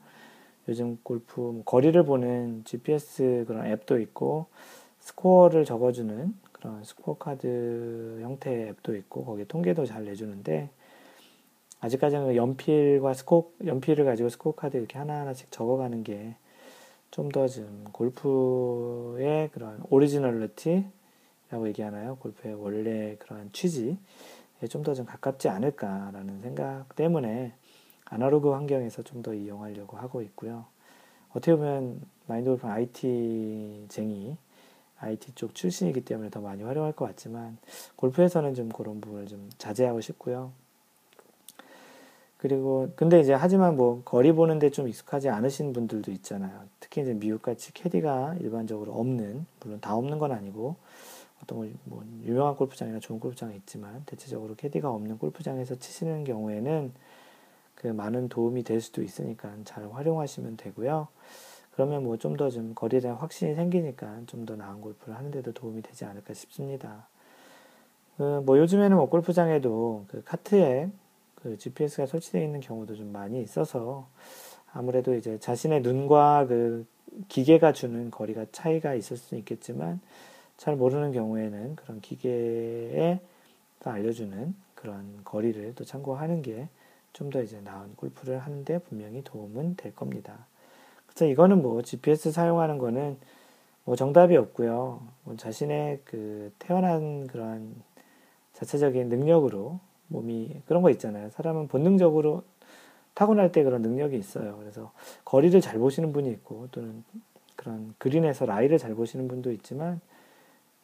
요즘 0.68 0.98
골프 1.04 1.42
뭐 1.42 1.62
거리를 1.64 2.02
보는 2.06 2.64
GPS 2.66 3.46
그런 3.48 3.68
앱도 3.68 4.00
있고 4.00 4.48
스코어를 4.98 5.64
적어주는 5.64 6.34
그런 6.52 6.84
스코어 6.84 7.18
카드 7.20 8.18
형태의 8.24 8.70
앱도 8.70 8.96
있고 8.96 9.26
거기에 9.26 9.46
통계도 9.46 9.86
잘 9.86 10.06
내주는데 10.06 10.72
아직까지는 11.82 12.26
그 12.26 12.36
연필과 12.36 13.14
스코 13.14 13.54
연필을 13.64 14.06
가지고 14.06 14.30
스코어 14.30 14.54
카드 14.56 14.78
이렇게 14.78 14.98
하나하나씩 14.98 15.52
적어가는 15.52 16.04
게 16.04 16.34
좀더좀 17.12 17.86
골프의 17.92 19.50
그런 19.52 19.82
originality라고 19.90 21.68
얘기하나요? 21.68 22.18
골프의 22.18 22.56
원래 22.56 23.16
그런 23.20 23.50
취지에 23.54 23.98
좀 24.70 24.84
더 24.84 24.94
좀 24.94 25.06
가깝지 25.06 25.50
않을까라는 25.50 26.40
생각 26.42 26.96
때문에 26.96 27.54
아날로그 28.06 28.50
환경에서 28.52 29.04
좀 29.04 29.22
더 29.24 29.34
이용하려고 29.34 29.98
하고 29.98 30.22
있고요. 30.22 30.66
어떻게 31.32 31.56
보면 31.56 32.02
마인드 32.28 32.50
골프 32.50 32.68
IT쟁이 32.68 34.38
IT 35.00 35.34
쪽 35.36 35.56
출신이기 35.56 36.02
때문에 36.06 36.30
더 36.30 36.42
많이 36.42 36.64
활용할 36.64 36.92
것 36.94 37.06
같지만 37.06 37.58
골프에서는 37.96 38.54
좀 38.56 38.70
그런 38.70 39.00
부분을 39.02 39.28
좀 39.28 39.50
자제하고 39.58 40.02
싶고요. 40.02 40.52
그리고 42.40 42.92
근데 42.98 43.22
이제 43.22 43.34
하지만 43.34 43.78
뭐 43.78 44.04
거리 44.06 44.34
보는데 44.34 44.72
좀 44.72 44.90
익숙하지 44.90 45.30
않으신 45.30 45.74
분들도 45.74 46.12
있잖아요. 46.14 46.64
특히 46.82 47.02
이제 47.04 47.14
미국같이 47.14 47.74
캐디가 47.74 48.38
일반적으로 48.42 48.94
없는 48.94 49.46
물론 49.62 49.82
다 49.82 49.96
없는 49.96 50.20
건 50.20 50.32
아니고 50.34 50.78
어떤 51.44 51.78
뭐 51.86 52.04
유명한 52.26 52.56
골프장이나 52.56 53.00
좋은 53.02 53.20
골프장이 53.20 53.56
있지만 53.58 54.04
대체적으로 54.08 54.56
캐디가 54.56 54.90
없는 54.92 55.20
골프장에서 55.20 55.76
치시는 55.76 56.24
경우에는 56.26 56.94
그 57.76 57.88
많은 57.88 58.30
도움이 58.30 58.64
될 58.64 58.82
수도 58.82 59.04
있으니까 59.04 59.54
잘 59.66 59.90
활용하시면 59.92 60.58
되고요. 60.58 61.08
그러면 61.74 62.04
뭐 62.04 62.18
좀 62.18 62.36
더좀 62.38 62.74
거리에 62.76 63.00
대한 63.02 63.18
확신이 63.18 63.56
생기니까 63.56 64.22
좀 64.28 64.46
더 64.46 64.56
나은 64.58 64.82
골프를 64.82 65.16
하는데도 65.18 65.54
도움이 65.54 65.82
되지 65.84 66.06
않을까 66.06 66.34
싶습니다. 66.34 67.08
그 68.18 68.42
뭐 68.46 68.58
요즘에는 68.60 68.98
뭐 68.98 69.08
골프장에도 69.10 70.06
그 70.10 70.24
카트에 70.26 70.90
그 71.42 71.58
GPS가 71.58 72.06
설치되어 72.06 72.44
있는 72.44 72.60
경우도 72.60 72.96
좀 72.96 73.12
많이 73.12 73.42
있어서 73.42 74.08
아무래도 74.72 75.16
이제 75.16 75.40
자신의 75.40 75.82
눈과 75.82 76.48
그 76.48 76.86
기계가 77.28 77.74
주는 77.74 78.12
거리가 78.12 78.46
차이가 78.52 78.94
있을 78.94 79.18
수는 79.18 79.40
있겠지만 79.40 80.00
잘 80.58 80.76
모르는 80.76 81.12
경우에는 81.12 81.76
그런 81.76 82.02
기계에 82.02 83.20
알려주는 83.84 84.56
그런 84.76 85.22
거리를 85.24 85.74
또 85.76 85.84
참고하는 85.84 86.42
게 86.42 86.68
좀 87.14 87.30
더 87.30 87.42
이제 87.42 87.60
나은 87.62 87.96
골프를 87.96 88.40
하는데 88.40 88.80
분명히 88.80 89.22
도움은 89.24 89.76
될 89.76 89.96
겁니다. 89.96 90.46
그래서 91.08 91.26
이거는 91.26 91.62
뭐 91.62 91.82
GPS 91.82 92.32
사용하는 92.32 92.78
거는 92.78 93.18
뭐 93.84 93.96
정답이 93.96 94.38
없고요. 94.38 95.02
뭐 95.24 95.36
자신의 95.36 96.02
그 96.06 96.54
태어난 96.60 97.28
그런 97.28 97.76
자체적인 98.54 99.10
능력으로 99.10 99.80
몸이 100.10 100.62
그런 100.68 100.82
거 100.82 100.90
있잖아요. 100.92 101.30
사람은 101.32 101.68
본능적으로 101.68 102.44
타고날 103.14 103.52
때 103.52 103.64
그런 103.64 103.82
능력이 103.82 104.18
있어요. 104.18 104.58
그래서 104.60 104.92
거리를 105.26 105.60
잘 105.62 105.80
보시는 105.80 106.14
분이 106.14 106.30
있고 106.32 106.68
또는 106.72 107.04
그런 107.56 107.94
그린에서 107.98 108.46
라이를 108.46 108.78
잘 108.78 108.96
보시는 108.96 109.28
분도 109.28 109.52
있지만 109.52 110.00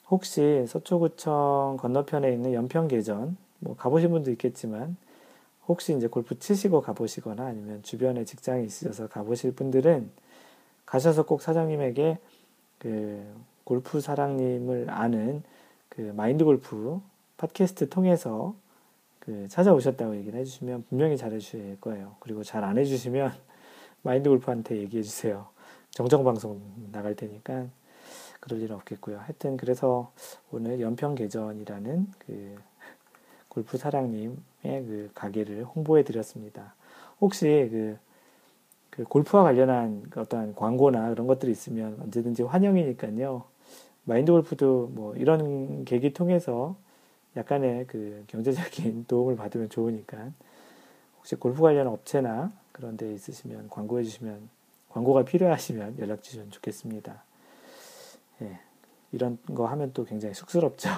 혹시 0.08 0.64
서초구청 0.66 1.76
건너편에 1.78 2.32
있는 2.32 2.54
연평계전, 2.54 3.36
뭐 3.58 3.76
가보신 3.76 4.10
분도 4.10 4.30
있겠지만, 4.30 4.96
혹시 5.66 5.96
이제 5.96 6.06
골프 6.06 6.38
치시고 6.38 6.80
가보시거나 6.80 7.44
아니면 7.44 7.82
주변에 7.82 8.24
직장이 8.24 8.64
있으셔서 8.64 9.08
가보실 9.08 9.52
분들은 9.52 10.10
가셔서 10.86 11.24
꼭 11.26 11.42
사장님에게 11.42 12.18
그 12.78 13.26
골프 13.64 14.00
사랑님을 14.00 14.88
아는 14.88 15.42
그 15.96 16.12
마인드 16.14 16.44
골프 16.44 17.00
팟캐스트 17.38 17.88
통해서 17.88 18.54
그 19.18 19.48
찾아오셨다고 19.48 20.16
얘기를 20.16 20.38
해주시면 20.38 20.84
분명히 20.88 21.16
잘해주실 21.16 21.78
거예요. 21.80 22.16
그리고 22.20 22.44
잘 22.44 22.62
안 22.64 22.76
해주시면 22.78 23.32
마인드 24.02 24.28
골프한테 24.28 24.76
얘기해 24.76 25.02
주세요. 25.02 25.48
정정방송 25.90 26.60
나갈 26.92 27.14
테니까 27.16 27.66
그럴 28.40 28.60
일은 28.60 28.76
없겠고요. 28.76 29.18
하여튼 29.18 29.56
그래서 29.56 30.12
오늘 30.52 30.80
연평계전이라는 30.80 32.06
그 32.18 32.56
골프 33.48 33.78
사랑님의 33.78 34.36
그 34.62 35.10
가게를 35.14 35.64
홍보해 35.64 36.04
드렸습니다. 36.04 36.74
혹시 37.22 37.46
그, 37.72 37.98
그 38.90 39.04
골프와 39.04 39.44
관련한 39.44 40.04
어떤 40.16 40.54
광고나 40.54 41.08
그런 41.08 41.26
것들이 41.26 41.50
있으면 41.52 41.98
언제든지 42.02 42.42
환영이니까요. 42.42 43.55
마인드 44.06 44.32
골프도 44.32 44.90
뭐 44.92 45.14
이런 45.16 45.84
계기 45.84 46.12
통해서 46.12 46.76
약간의 47.36 47.86
그 47.86 48.24
경제적인 48.28 49.04
도움을 49.08 49.36
받으면 49.36 49.68
좋으니까 49.68 50.30
혹시 51.18 51.34
골프 51.34 51.60
관련 51.60 51.86
업체나 51.88 52.52
그런 52.72 52.96
데 52.96 53.12
있으시면 53.12 53.68
광고해 53.68 54.04
주시면 54.04 54.48
광고가 54.90 55.24
필요하시면 55.24 55.98
연락 55.98 56.22
주시면 56.22 56.50
좋겠습니다. 56.50 57.22
예, 58.42 58.58
이런 59.12 59.38
거 59.54 59.66
하면 59.66 59.92
또 59.92 60.04
굉장히 60.04 60.34
쑥스럽죠. 60.34 60.88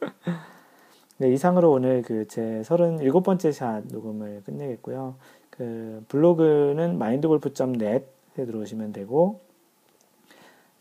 네, 1.18 1.32
이상으로 1.32 1.72
오늘 1.72 2.02
그 2.02 2.26
제 2.28 2.62
37번째 2.64 3.52
샷 3.52 3.84
녹음을 3.88 4.42
끝내겠고요. 4.44 5.16
그 5.50 6.04
블로그는 6.08 6.90
mindgolf.net에 6.94 8.04
들어오시면 8.34 8.92
되고 8.92 9.40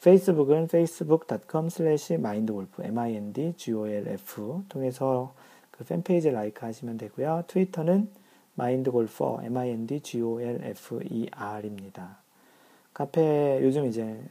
페이스북은 0.01 0.63
facebook.com 0.63 1.67
slash 1.67 2.13
mindgolf, 2.13 2.81
통해서 4.69 5.33
그 5.71 5.83
팬페이지 5.83 6.31
라이크 6.31 6.65
하시면 6.65 6.97
되고요. 6.97 7.43
트위터는 7.47 8.07
mindgolfer, 8.57 9.45
m-i-n-d-g-o-l-f-e-r입니다. 9.45 12.17
카페, 12.93 13.59
요즘 13.61 13.85
이제 13.85 14.23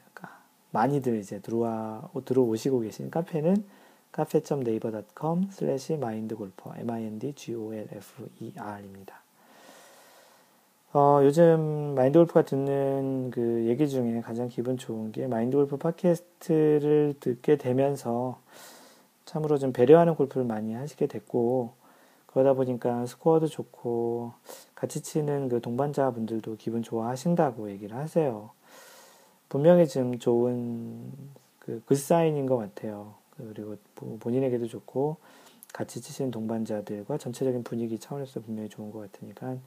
많이들 0.70 1.18
이제 1.18 1.40
들어와, 1.40 2.10
들어오시고 2.24 2.80
계신 2.80 3.10
카페는 3.10 3.64
카페.naver.com 4.12 5.48
slash 5.50 5.92
mindgolfer, 5.94 6.78
m-i-n-d-g-o-l-f-e-r입니다. 6.80 9.28
어, 10.95 11.20
요즘 11.22 11.95
마인드 11.95 12.18
골프가 12.18 12.43
듣는 12.43 13.30
그 13.30 13.66
얘기 13.66 13.91
중에 13.91 14.22
가장 14.22 14.49
기분 14.49 14.78
좋은 14.78 15.12
게 15.12 15.26
마인드 15.26 15.55
골프 15.55 15.76
팟캐스트를 15.76 17.16
듣게 17.20 17.57
되면서 17.57 18.41
참으로 19.26 19.59
좀 19.59 19.74
배려하는 19.74 20.14
골프를 20.14 20.47
많이 20.47 20.72
하시게 20.72 21.07
됐고 21.07 21.74
그러다 22.24 22.55
보니까 22.55 23.05
스코어도 23.05 23.49
좋고 23.49 24.32
같이 24.74 25.03
치는 25.03 25.51
그 25.51 25.61
동반자 25.61 26.11
분들도 26.12 26.57
기분 26.57 26.82
좋아하신다고 26.82 27.70
얘기를 27.70 27.95
하세요. 27.95 28.51
분명히 29.51 29.86
좀 29.86 30.18
좋은 30.18 31.12
그 31.59 31.82
글사인인 31.84 32.47
것 32.47 32.57
같아요. 32.57 33.12
그리고 33.36 33.76
본인에게도 34.20 34.66
좋고 34.68 35.18
같이 35.74 36.01
치시는 36.01 36.30
동반자들과 36.30 37.18
전체적인 37.18 37.62
분위기 37.62 37.99
차원에서 37.99 38.41
분명히 38.41 38.70
좋은 38.70 38.91
것 38.91 39.01
같으니까 39.01 39.59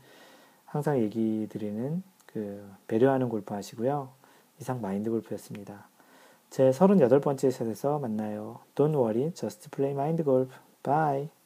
항상 0.71 0.99
얘기 0.99 1.47
드리는 1.49 2.01
그 2.25 2.65
배려하는 2.87 3.27
골프 3.27 3.53
하시고요. 3.53 4.07
이상 4.57 4.79
마인드 4.79 5.09
골프였습니다. 5.09 5.89
제 6.49 6.69
38번째 6.69 7.51
샷에서 7.51 7.99
만나요. 7.99 8.61
Don't 8.73 8.95
worry, 8.95 9.33
just 9.33 9.69
play 9.69 9.93
mind 9.93 10.23
golf. 10.23 10.55
Bye. 10.81 11.40